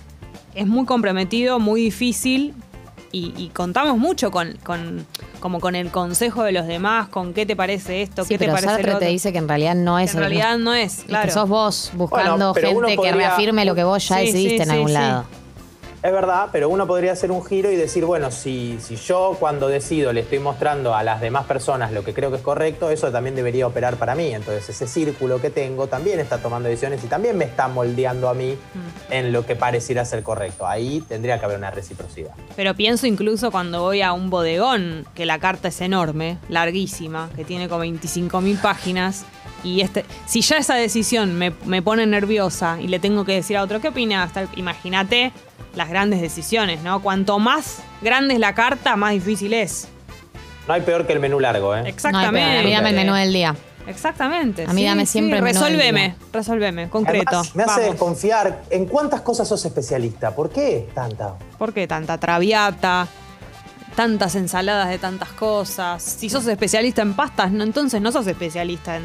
es 0.56 0.66
muy 0.68 0.86
comprometido, 0.86 1.60
muy 1.60 1.82
difícil, 1.82 2.54
y, 3.12 3.34
y 3.38 3.50
contamos 3.50 3.98
mucho 3.98 4.32
con, 4.32 4.58
con- 4.64 5.06
como 5.40 5.60
con 5.60 5.76
el 5.76 5.90
consejo 5.92 6.44
de 6.44 6.52
los 6.52 6.68
demás, 6.68 7.08
con 7.08 7.34
qué 7.34 7.46
te 7.46 7.56
parece 7.56 8.02
esto, 8.02 8.24
sí, 8.24 8.30
qué 8.30 8.38
te 8.40 8.48
parece 8.48 8.66
Sartre 8.68 8.84
lo 8.92 9.00
te 9.00 9.06
otro. 9.06 9.10
dice 9.10 9.32
que 9.32 9.38
en 9.38 9.48
realidad 9.48 9.76
no 9.76 9.98
es 10.00 10.14
en 10.14 10.20
realidad 10.20 10.58
no 10.58 10.74
es, 10.74 11.04
claro. 11.08 11.26
que 11.26 11.32
sos 11.32 11.48
vos 11.48 11.92
buscando 11.94 12.54
Bueno, 12.54 12.72
gente 12.88 12.98
que 13.02 13.12
reafirme 13.14 13.64
lo 13.66 13.76
que 13.76 13.84
vos 13.84 14.08
ya 14.10 14.18
Sí, 14.20 14.26
decidiste 14.26 14.58
sí, 14.58 14.64
en 14.64 14.72
algún 14.72 14.94
lado. 14.94 15.26
Es 16.08 16.14
verdad, 16.14 16.48
pero 16.54 16.70
uno 16.70 16.88
podría 16.88 17.12
hacer 17.12 17.32
un 17.32 17.44
giro 17.44 17.70
y 17.70 17.76
decir, 17.76 18.06
bueno, 18.06 18.32
si, 18.32 18.78
si 18.80 18.96
yo 18.96 19.36
cuando 19.42 19.68
decido 19.68 20.14
le 20.14 20.22
estoy 20.22 20.40
mostrando 20.40 20.96
a 20.96 21.04
las 21.04 21.20
demás 21.20 21.46
personas 21.46 21.92
lo 21.92 22.06
que 22.06 22.14
creo 22.14 22.30
que 22.30 22.38
es 22.38 22.42
correcto, 22.42 22.90
eso 22.90 23.12
también 23.12 23.36
debería 23.36 23.68
operar 23.68 23.98
para 23.98 24.16
mí. 24.16 24.34
Entonces 24.34 24.70
ese 24.70 24.88
círculo 24.88 25.42
que 25.42 25.50
tengo 25.50 25.88
también 25.88 26.22
está 26.22 26.38
tomando 26.38 26.70
decisiones 26.70 27.04
y 27.04 27.08
también 27.08 27.38
me 27.38 27.44
está 27.44 27.68
moldeando 27.68 28.30
a 28.30 28.34
mí 28.34 28.58
en 29.10 29.34
lo 29.34 29.46
que 29.46 29.58
pareciera 29.58 30.06
ser 30.06 30.24
correcto. 30.24 30.66
Ahí 30.66 31.04
tendría 31.10 31.40
que 31.40 31.46
haber 31.46 31.58
una 31.58 31.72
reciprocidad. 31.72 32.32
Pero 32.56 32.74
pienso 32.74 33.06
incluso 33.06 33.52
cuando 33.52 33.82
voy 33.82 34.02
a 34.02 34.14
un 34.14 34.30
bodegón, 34.30 35.06
que 35.14 35.26
la 35.26 35.40
carta 35.40 35.68
es 35.68 35.82
enorme, 35.82 36.38
larguísima, 36.48 37.30
que 37.36 37.44
tiene 37.44 37.68
como 37.68 37.82
25 37.82 38.40
mil 38.40 38.58
páginas. 38.60 39.26
Y 39.62 39.82
este, 39.82 40.06
si 40.26 40.40
ya 40.40 40.56
esa 40.56 40.76
decisión 40.76 41.36
me, 41.36 41.52
me 41.66 41.82
pone 41.82 42.06
nerviosa 42.06 42.80
y 42.80 42.88
le 42.88 43.00
tengo 43.00 43.26
que 43.26 43.34
decir 43.34 43.58
a 43.58 43.64
otro, 43.64 43.82
¿qué 43.82 43.90
opinas? 43.90 44.32
Imagínate 44.56 45.34
las 45.78 45.90
grandes 45.90 46.20
decisiones, 46.22 46.82
¿no? 46.82 47.02
Cuanto 47.02 47.40
más 47.40 47.78
grande 48.02 48.34
es 48.34 48.40
la 48.40 48.54
carta, 48.54 48.96
más 48.96 49.12
difícil 49.14 49.54
es. 49.54 49.88
No 50.68 50.74
hay 50.74 50.82
peor 50.82 51.08
que 51.08 51.14
el 51.14 51.20
menú 51.20 51.40
largo, 51.40 51.76
¿eh? 51.76 51.84
No 51.84 51.88
Exactamente. 51.88 52.40
peor, 52.42 52.60
a 52.60 52.64
mí 52.64 52.72
dame 52.74 52.90
el 52.90 52.96
menú 52.96 53.14
del 53.14 53.32
día. 53.32 53.56
Exactamente. 53.88 54.66
A 54.68 54.74
mí 54.74 54.84
dame 54.84 55.06
siempre 55.06 55.38
el 55.38 55.44
menú 55.44 55.62
del 55.62 55.72
Resolveme, 55.72 56.02
día. 56.02 56.16
resolveme, 56.34 56.90
concreto. 56.90 57.30
Además, 57.38 57.56
me 57.56 57.64
hace 57.64 57.72
Vamos. 57.82 57.92
desconfiar 57.92 58.62
en 58.70 58.86
cuántas 58.86 59.22
cosas 59.22 59.48
sos 59.48 59.64
especialista. 59.64 60.36
¿Por 60.36 60.50
qué 60.50 60.90
tanta? 60.94 61.36
¿Por 61.58 61.74
qué 61.74 61.88
tanta 61.88 62.18
traviata? 62.18 63.08
Tantas 63.96 64.36
ensaladas 64.36 64.90
de 64.90 64.98
tantas 64.98 65.30
cosas. 65.30 66.04
Si 66.04 66.30
sos 66.30 66.46
especialista 66.48 67.02
en 67.02 67.14
pastas, 67.14 67.52
no, 67.52 67.64
entonces 67.64 68.02
no 68.02 68.12
sos 68.12 68.28
especialista 68.28 68.98
en 68.98 69.04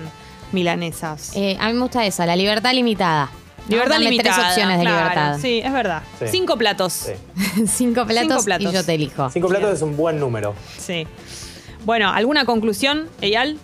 milanesas. 0.51 1.31
Eh, 1.37 1.57
a 1.61 1.69
mí 1.69 1.75
me 1.75 1.81
gusta 1.81 2.05
esa, 2.05 2.27
la 2.27 2.35
libertad 2.35 2.73
limitada. 2.73 3.31
Libertad 3.69 3.95
Dame 3.95 4.05
limitada. 4.11 4.35
tres 4.37 4.47
opciones 4.49 4.79
de 4.79 4.85
claro, 4.85 4.99
libertad. 4.99 5.39
Sí, 5.41 5.61
es 5.65 5.73
verdad. 5.73 6.03
Sí. 6.19 6.25
Cinco 6.31 6.57
platos. 6.59 6.93
Sí. 6.93 7.67
Cinco, 7.67 8.07
platos 8.07 8.29
Cinco 8.33 8.45
platos. 8.45 8.73
y 8.73 8.75
yo 8.75 8.85
te 8.85 8.95
elijo. 8.95 9.31
Cinco 9.31 9.49
platos 9.49 9.75
es 9.75 9.83
un 9.83 9.97
buen 9.97 10.19
número. 10.19 10.55
Sí. 10.79 11.07
Bueno, 11.85 12.11
¿alguna 12.11 12.45
conclusión, 12.45 13.09
Eyal? 13.21 13.59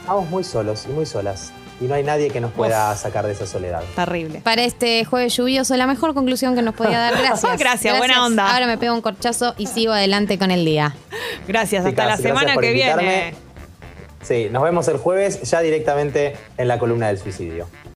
Estamos 0.00 0.28
muy 0.30 0.44
solos 0.44 0.86
y 0.88 0.92
muy 0.92 1.06
solas. 1.06 1.52
Y 1.80 1.84
no 1.84 1.94
hay 1.94 2.02
nadie 2.02 2.30
que 2.30 2.40
nos 2.40 2.50
pueda 2.52 2.94
sacar 2.96 3.24
de 3.26 3.32
esa 3.32 3.46
soledad. 3.46 3.82
Terrible. 3.94 4.40
Para 4.40 4.64
este 4.64 5.04
jueves 5.04 5.36
lluvioso, 5.36 5.76
la 5.76 5.86
mejor 5.86 6.12
conclusión 6.12 6.56
que 6.56 6.62
nos 6.62 6.74
podía 6.74 6.98
dar. 6.98 7.16
Gracias. 7.22 7.56
Gracias, 7.56 7.98
buena 7.98 8.26
onda. 8.26 8.52
Ahora 8.52 8.66
me 8.66 8.78
pego 8.78 8.94
un 8.94 9.00
corchazo 9.00 9.54
y 9.58 9.66
sigo 9.68 9.92
adelante 9.92 10.38
con 10.38 10.50
el 10.50 10.64
día. 10.64 10.96
Gracias, 11.46 11.84
hasta 11.86 12.02
la 12.02 12.16
gracias 12.16 12.28
semana 12.28 12.54
por 12.54 12.64
que 12.64 12.70
invitarme. 12.72 13.02
viene. 13.02 13.47
Sí, 14.22 14.48
nos 14.50 14.62
vemos 14.62 14.88
el 14.88 14.96
jueves 14.96 15.42
ya 15.42 15.60
directamente 15.60 16.34
en 16.56 16.68
la 16.68 16.78
columna 16.78 17.08
del 17.08 17.18
suicidio. 17.18 17.68